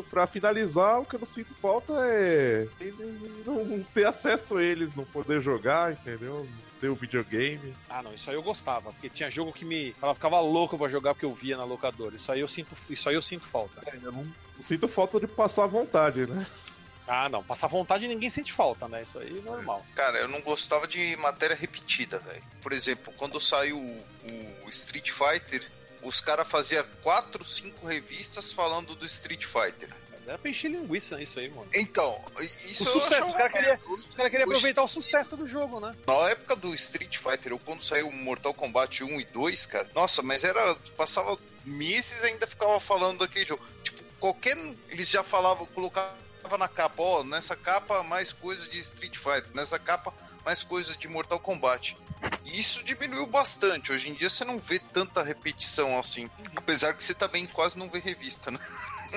[0.10, 4.96] pra, finalizar, o que eu não sinto falta é eles não ter acesso a eles,
[4.96, 6.48] não poder jogar, entendeu?
[6.80, 7.76] ter o videogame.
[7.88, 9.94] Ah, não, isso aí eu gostava, porque tinha jogo que me.
[10.02, 12.16] Ela ficava louco pra jogar porque eu via na locadora.
[12.16, 13.84] Isso aí eu sinto, isso aí eu sinto falta.
[13.86, 14.26] É, eu não,
[14.62, 16.48] sinto falta de passar vontade, né?
[17.08, 17.44] Ah, não.
[17.44, 19.04] Passar vontade ninguém sente falta, né?
[19.04, 19.86] Isso aí é normal.
[19.94, 22.42] Cara, eu não gostava de matéria repetida, velho.
[22.62, 25.70] Por exemplo, quando saiu o, o Street Fighter,
[26.04, 29.90] os caras faziam quatro, cinco revistas falando do Street Fighter.
[30.28, 31.68] Era pra encher linguiça isso aí, mano.
[31.74, 32.24] Então,
[32.66, 33.28] isso o sucesso.
[33.28, 33.78] Os caras queriam
[34.16, 35.96] cara queria aproveitar o sucesso do jogo, né?
[36.08, 40.22] Na época do Street Fighter, ou quando saiu Mortal Kombat 1 e 2, cara, nossa,
[40.22, 40.76] mas era.
[40.96, 43.64] Passava meses e ainda ficava falando daquele jogo.
[43.84, 44.58] Tipo, qualquer.
[44.90, 46.16] Eles já falavam, colocavam
[46.58, 50.14] na capa, ó, nessa capa mais coisa de Street Fighter, nessa capa
[50.46, 51.98] mais coisa de Mortal Kombat.
[52.44, 53.92] E isso diminuiu bastante.
[53.92, 56.30] Hoje em dia você não vê tanta repetição assim.
[56.56, 58.60] Apesar que você também quase não vê revista, né?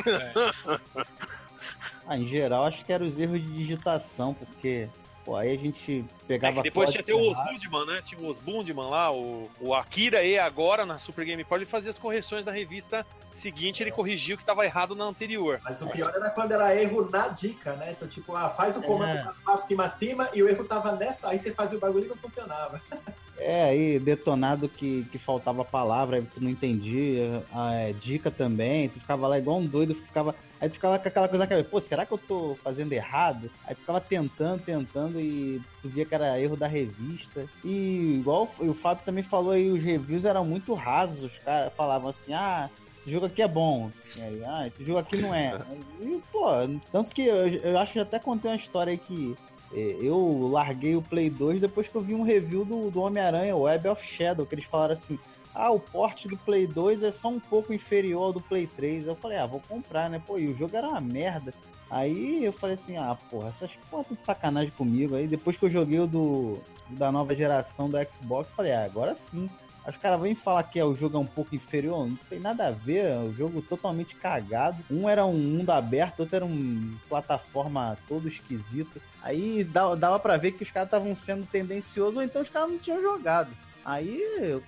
[0.07, 1.05] É.
[2.07, 4.89] ah, em geral, acho que eram os erros de digitação, porque
[5.25, 6.61] Pô, aí a gente pegava.
[6.61, 8.03] É depois tinha até o Osbundman, né?
[8.05, 11.91] Tinha o Osbundman lá, o, o Akira E agora na Super Game Power, ele fazia
[11.91, 15.61] as correções da revista seguinte, ele corrigiu o que estava errado na anterior.
[15.65, 17.93] Mas o pior era quando era erro na dica, né?
[17.93, 19.33] Então, tipo, ah, faz o comando é.
[19.45, 22.17] pra cima, acima, e o erro tava nessa, aí você fazia o bagulho e não
[22.17, 22.81] funcionava.
[23.47, 28.89] É, aí detonado que, que faltava palavra, aí tu não entendia, a é, dica também,
[28.89, 30.35] tu ficava lá igual um doido, ficava.
[30.59, 33.51] Aí tu ficava com aquela coisa na cabeça, pô, será que eu tô fazendo errado?
[33.67, 37.45] Aí ficava tentando, tentando e tu via que era erro da revista.
[37.63, 42.09] E igual o Fábio também falou aí, os reviews eram muito rasos, os caras falavam
[42.09, 42.71] assim, ah,
[43.03, 43.91] esse jogo aqui é bom.
[44.17, 45.61] E aí, ah, esse jogo aqui não é.
[46.01, 46.47] E, pô,
[46.91, 49.37] tanto que eu, eu acho que até contei uma história aí que
[49.73, 53.89] eu larguei o Play 2 depois que eu vi um review do, do Homem-Aranha, Web
[53.89, 55.19] of Shadow, que eles falaram assim:
[55.55, 59.07] ah, o porte do Play 2 é só um pouco inferior ao do Play 3.
[59.07, 60.21] Eu falei, ah, vou comprar, né?
[60.27, 61.55] Pô, e o jogo era uma merda.
[61.89, 65.15] Aí eu falei assim, ah, porra, essas porra de sacanagem comigo.
[65.15, 66.61] Aí depois que eu joguei o do,
[66.91, 69.49] da nova geração do Xbox, falei, ah, agora sim.
[69.87, 72.69] Os caras vêm falar que é, o jogo é um pouco inferior, não tem nada
[72.69, 74.83] a ver, é um jogo totalmente cagado.
[74.91, 79.01] Um era um mundo aberto, outro era um plataforma todo esquisito.
[79.23, 82.79] Aí dava pra ver que os caras estavam sendo tendenciosos, ou então os caras não
[82.79, 83.51] tinham jogado.
[83.85, 84.19] Aí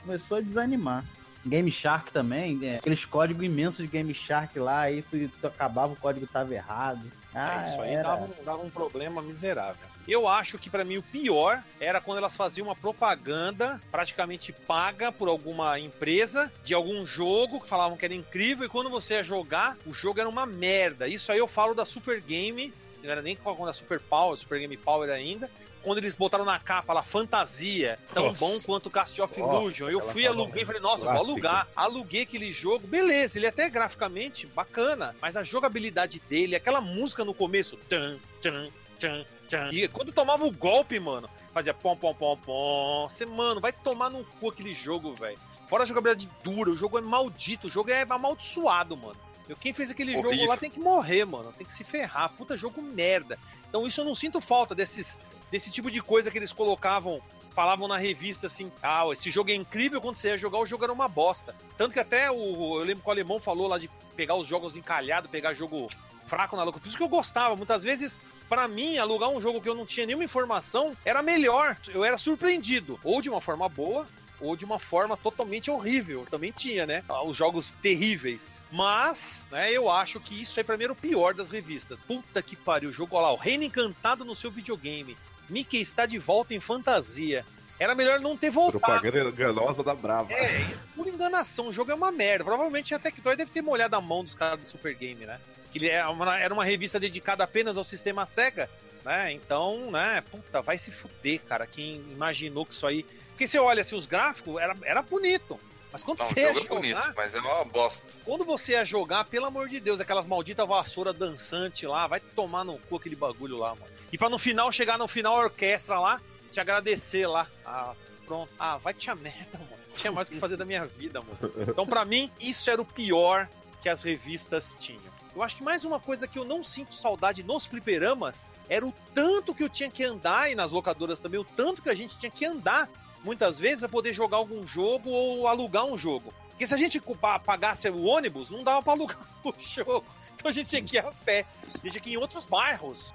[0.03, 1.03] começou a desanimar.
[1.47, 5.93] Game Shark também, é, aqueles códigos imensos de Game Shark lá, aí tu, tu acabava,
[5.93, 7.11] o código tava errado.
[7.35, 9.87] Ah, é, isso aí dava, dava, um problema miserável.
[10.09, 15.11] Eu acho que para mim o pior era quando elas faziam uma propaganda praticamente paga
[15.11, 19.23] por alguma empresa de algum jogo que falavam que era incrível e quando você ia
[19.23, 21.09] jogar, o jogo era uma merda.
[21.09, 22.73] Isso aí eu falo da Super Game,
[23.03, 25.51] não era nem quando a Super Power, Super Game Power ainda,
[25.87, 28.41] quando eles botaram na capa lá, fantasia, tão nossa.
[28.41, 29.89] bom quanto Cast of Illusion.
[29.89, 31.25] Eu fui, aluguei e falei, nossa, clássico.
[31.25, 31.69] vou alugar.
[31.77, 37.25] Aluguei aquele jogo, beleza, ele é até graficamente bacana, mas a jogabilidade dele, aquela música
[37.25, 38.69] no começo, tchan, tchan,
[38.99, 39.69] tchan, tchan.
[39.71, 43.09] E quando tomava o golpe, mano, fazia pom, pom, pom, pom.
[43.09, 45.39] Você, mano, vai tomar no cu aquele jogo, velho.
[45.69, 49.17] Fora a jogabilidade dura, o jogo é maldito, o jogo é amaldiçoado, mano.
[49.61, 50.33] Quem fez aquele Horrível.
[50.33, 51.53] jogo lá tem que morrer, mano.
[51.53, 52.31] Tem que se ferrar.
[52.31, 53.39] Puta jogo merda.
[53.69, 55.17] Então isso eu não sinto falta desses,
[55.51, 57.21] desse tipo de coisa que eles colocavam,
[57.55, 60.85] falavam na revista assim, ah, esse jogo é incrível, quando você ia jogar, o jogo
[60.85, 61.55] era uma bosta.
[61.77, 62.79] Tanto que até o.
[62.79, 65.89] Eu lembro que o alemão falou lá de pegar os jogos encalhados, pegar jogo
[66.27, 66.81] fraco na louca.
[66.81, 67.57] Por isso que eu gostava.
[67.57, 68.19] Muitas vezes,
[68.49, 71.77] pra mim, alugar um jogo que eu não tinha nenhuma informação era melhor.
[71.89, 72.99] Eu era surpreendido.
[73.03, 74.07] Ou de uma forma boa,
[74.41, 76.27] ou de uma forma totalmente horrível.
[76.31, 77.03] Também tinha, né?
[77.25, 78.51] Os jogos terríveis.
[78.71, 82.01] Mas, né, eu acho que isso mim era o pior das revistas.
[82.05, 85.17] Puta que pariu, o jogo olha lá, o Reino Encantado no seu videogame.
[85.49, 87.45] Mickey está de volta em fantasia.
[87.79, 88.81] Era melhor não ter voltado.
[88.81, 90.33] Propaganda enganosa da Brava.
[90.33, 92.43] É, por enganação, o jogo é uma merda.
[92.45, 95.39] Provavelmente a Tectoy deve ter molhado a mão dos caras do Super Game, né?
[95.71, 98.71] Que ele é uma- era uma revista dedicada apenas ao sistema Sega,
[99.05, 99.31] né?
[99.33, 101.67] Então, né, puta, vai se fuder, cara.
[101.67, 103.03] Quem imaginou que isso aí.
[103.33, 105.61] Porque você olha assim, os gráficos, era, era bonito.
[105.93, 108.07] Mas quando Não, o você ia jogo é jogar, bonito, mas é uma bosta.
[108.25, 112.65] quando você ia jogar, pelo amor de Deus, aquelas malditas vassoura dançante lá, vai tomar
[112.65, 113.96] no cu aquele bagulho lá, mano.
[114.13, 116.21] E pra no final chegar no final a orquestra lá,
[116.53, 117.47] te agradecer lá.
[117.65, 117.93] Ah,
[118.25, 118.51] pronto.
[118.59, 119.71] Ah, vai te a merda, mano.
[119.97, 121.39] Tinha mais o que fazer da minha vida, mano.
[121.69, 123.49] Então, pra mim, isso era o pior
[123.83, 125.01] que as revistas tinham.
[125.35, 128.93] Eu acho que mais uma coisa que eu não sinto saudade nos fliperamas era o
[129.15, 132.17] tanto que eu tinha que andar, e nas locadoras também, o tanto que a gente
[132.19, 132.89] tinha que andar,
[133.23, 136.33] muitas vezes, pra poder jogar algum jogo ou alugar um jogo.
[136.51, 140.05] Porque se a gente pa- pagasse o ônibus, não dava pra alugar o jogo.
[140.35, 141.45] Então a gente tinha que ir a pé.
[141.75, 143.13] A gente tinha que ir em outros bairros,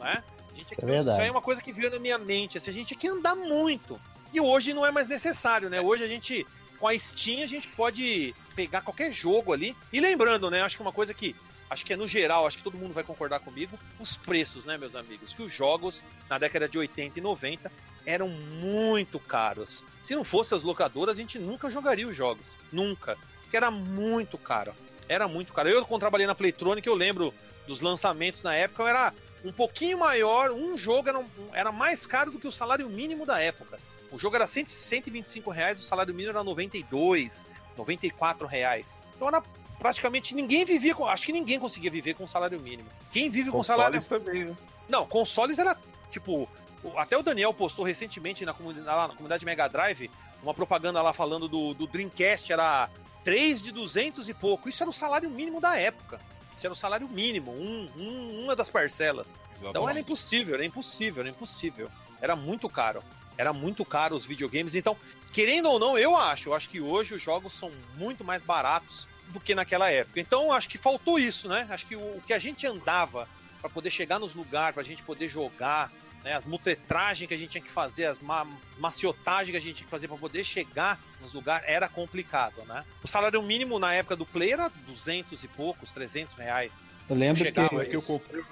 [0.00, 0.24] né?
[0.52, 1.10] A gente É verdade.
[1.10, 2.58] Isso aí é uma coisa que veio na minha mente.
[2.58, 4.00] Assim, a gente tinha que andar muito.
[4.32, 5.80] E hoje não é mais necessário, né?
[5.80, 6.46] Hoje a gente,
[6.78, 9.76] com a Steam, a gente pode pegar qualquer jogo ali.
[9.92, 10.62] E lembrando, né?
[10.62, 11.36] Acho que uma coisa que.
[11.68, 13.78] Acho que é no geral, acho que todo mundo vai concordar comigo.
[14.00, 15.32] Os preços, né, meus amigos?
[15.32, 17.70] Que os jogos, na década de 80 e 90,
[18.04, 19.84] eram muito caros.
[20.02, 22.56] Se não fosse as locadoras, a gente nunca jogaria os jogos.
[22.72, 23.16] Nunca.
[23.42, 24.74] Porque era muito caro.
[25.08, 25.68] Era muito caro.
[25.68, 27.32] Eu, quando trabalhei na Playtronic, eu lembro
[27.68, 29.14] dos lançamentos na época, era
[29.44, 30.50] um pouquinho maior.
[30.50, 33.78] Um jogo era, era mais caro do que o salário mínimo da época.
[34.10, 37.44] O jogo era 100, 125 reais, o salário mínimo era 92,
[37.76, 39.00] 94 reais.
[39.14, 39.42] Então era
[39.78, 41.06] praticamente ninguém vivia com.
[41.06, 42.88] Acho que ninguém conseguia viver com salário mínimo.
[43.12, 43.94] Quem vive com salário.
[43.94, 44.56] Consoles também, né?
[44.88, 45.76] Não, consoles era
[46.10, 46.48] tipo.
[46.96, 50.10] Até o Daniel postou recentemente na comunidade, na comunidade Mega Drive
[50.42, 52.88] uma propaganda lá falando do, do Dreamcast, era
[53.24, 54.68] 3 de 200 e pouco.
[54.68, 56.20] Isso era o salário mínimo da época.
[56.54, 59.26] Isso era o salário mínimo, um, um- uma das parcelas.
[59.70, 61.90] Então era impossível, era impossível, era impossível.
[62.20, 63.02] Era muito caro.
[63.36, 64.74] Era muito caro os videogames.
[64.74, 64.96] Então,
[65.32, 66.48] querendo ou não, eu acho.
[66.50, 70.20] Eu acho que hoje os jogos são muito mais baratos do que naquela época.
[70.20, 71.66] Então, acho que faltou isso, né?
[71.70, 73.26] Acho que o, o que a gente andava
[73.60, 75.90] para poder chegar nos lugares, pra gente poder jogar,
[76.22, 76.34] né?
[76.34, 78.42] As mutetragens que a gente tinha que fazer, as, ma
[78.72, 82.62] as maciotagens que a gente tinha que fazer para poder chegar nos lugares, era complicado,
[82.66, 82.84] né?
[83.02, 86.86] O salário mínimo na época do Play era 200 e poucos, 300 reais.
[87.08, 88.46] Eu lembro que É que eu comprei o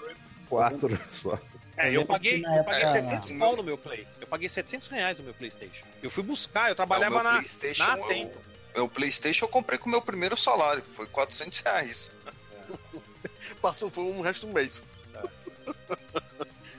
[0.49, 1.39] quatro só.
[1.77, 4.07] É, Eu eu paguei, eu paguei época- 700 pau no meu Play.
[4.21, 5.85] Eu paguei 700 reais no meu PlayStation.
[6.03, 8.39] Eu fui buscar, eu trabalhava É, meu na, PlayStation, na eu- Atento.
[8.75, 12.11] É, o PlayStation eu comprei com o meu primeiro salário, foi 400 reais.
[13.63, 14.83] Passou, foi um resto do mês.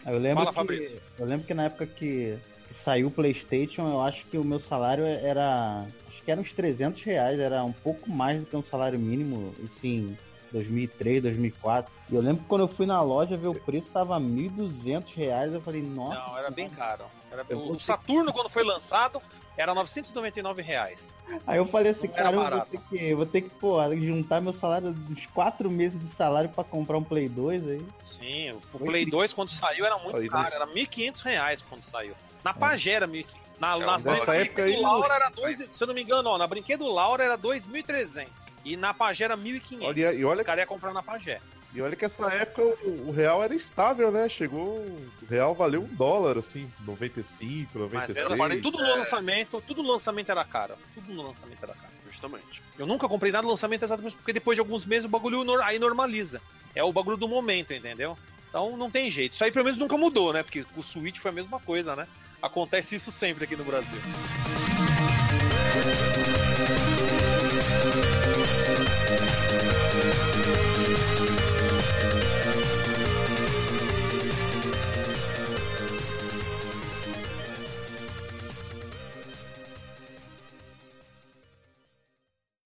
[0.06, 1.02] Eu lembro, Fala, que, Fabrício.
[1.20, 4.60] eu lembro que na época que, que saiu o PlayStation, eu acho que o meu
[4.60, 5.86] salário era.
[6.08, 9.54] Acho que era uns 300 reais, era um pouco mais do que um salário mínimo,
[9.64, 10.18] isso em
[10.52, 11.92] 2003, 2004.
[12.10, 15.54] E eu lembro que quando eu fui na loja ver o preço, tava 1.200 reais.
[15.54, 16.28] Eu falei, nossa.
[16.28, 17.04] Não, era bem caro.
[17.32, 19.22] Era- o Saturno, quando foi lançado,
[19.60, 21.14] era 999 reais.
[21.46, 24.54] Aí eu falei assim, cara, eu vou ter que, vou ter que, pô, juntar meu
[24.54, 27.86] salário, uns quatro meses de salário pra comprar um Play 2 aí.
[28.02, 30.56] Sim, o Play 2, quando saiu, era muito Aí, caro.
[30.56, 32.16] Era 1.500 reais quando saiu.
[32.42, 33.26] Na Pagé era 1.500.
[33.60, 36.38] Na, É, na, nessa época aí- Laura era dois, se eu não me engano, ó,
[36.38, 38.30] na Brinquedo Laura era 2.300.
[38.64, 39.86] E na Pagé era 1.500.
[39.86, 41.42] Olha, e, olha, Os caras iam comprar na Pagé.
[41.74, 44.28] E olha que essa época o, o real era estável, né?
[44.28, 44.78] Chegou.
[44.78, 48.40] O real valeu um dólar, assim, 95, Mas 96.
[48.40, 50.76] era, tudo no lançamento, tudo no lançamento era caro.
[50.96, 51.94] Tudo no lançamento era caro.
[52.10, 52.64] Justamente.
[52.78, 55.78] Eu nunca comprei nada no lançamento exatamente porque depois de alguns meses o bagulho aí
[55.78, 56.42] normaliza.
[56.74, 58.18] É o bagulho do momento, entendeu?
[58.50, 59.34] Então não tem jeito.
[59.34, 60.42] Isso aí pelo menos nunca mudou, né?
[60.42, 62.08] Porque o Switch foi a mesma coisa, né?
[62.42, 64.00] Acontece isso sempre aqui no Brasil.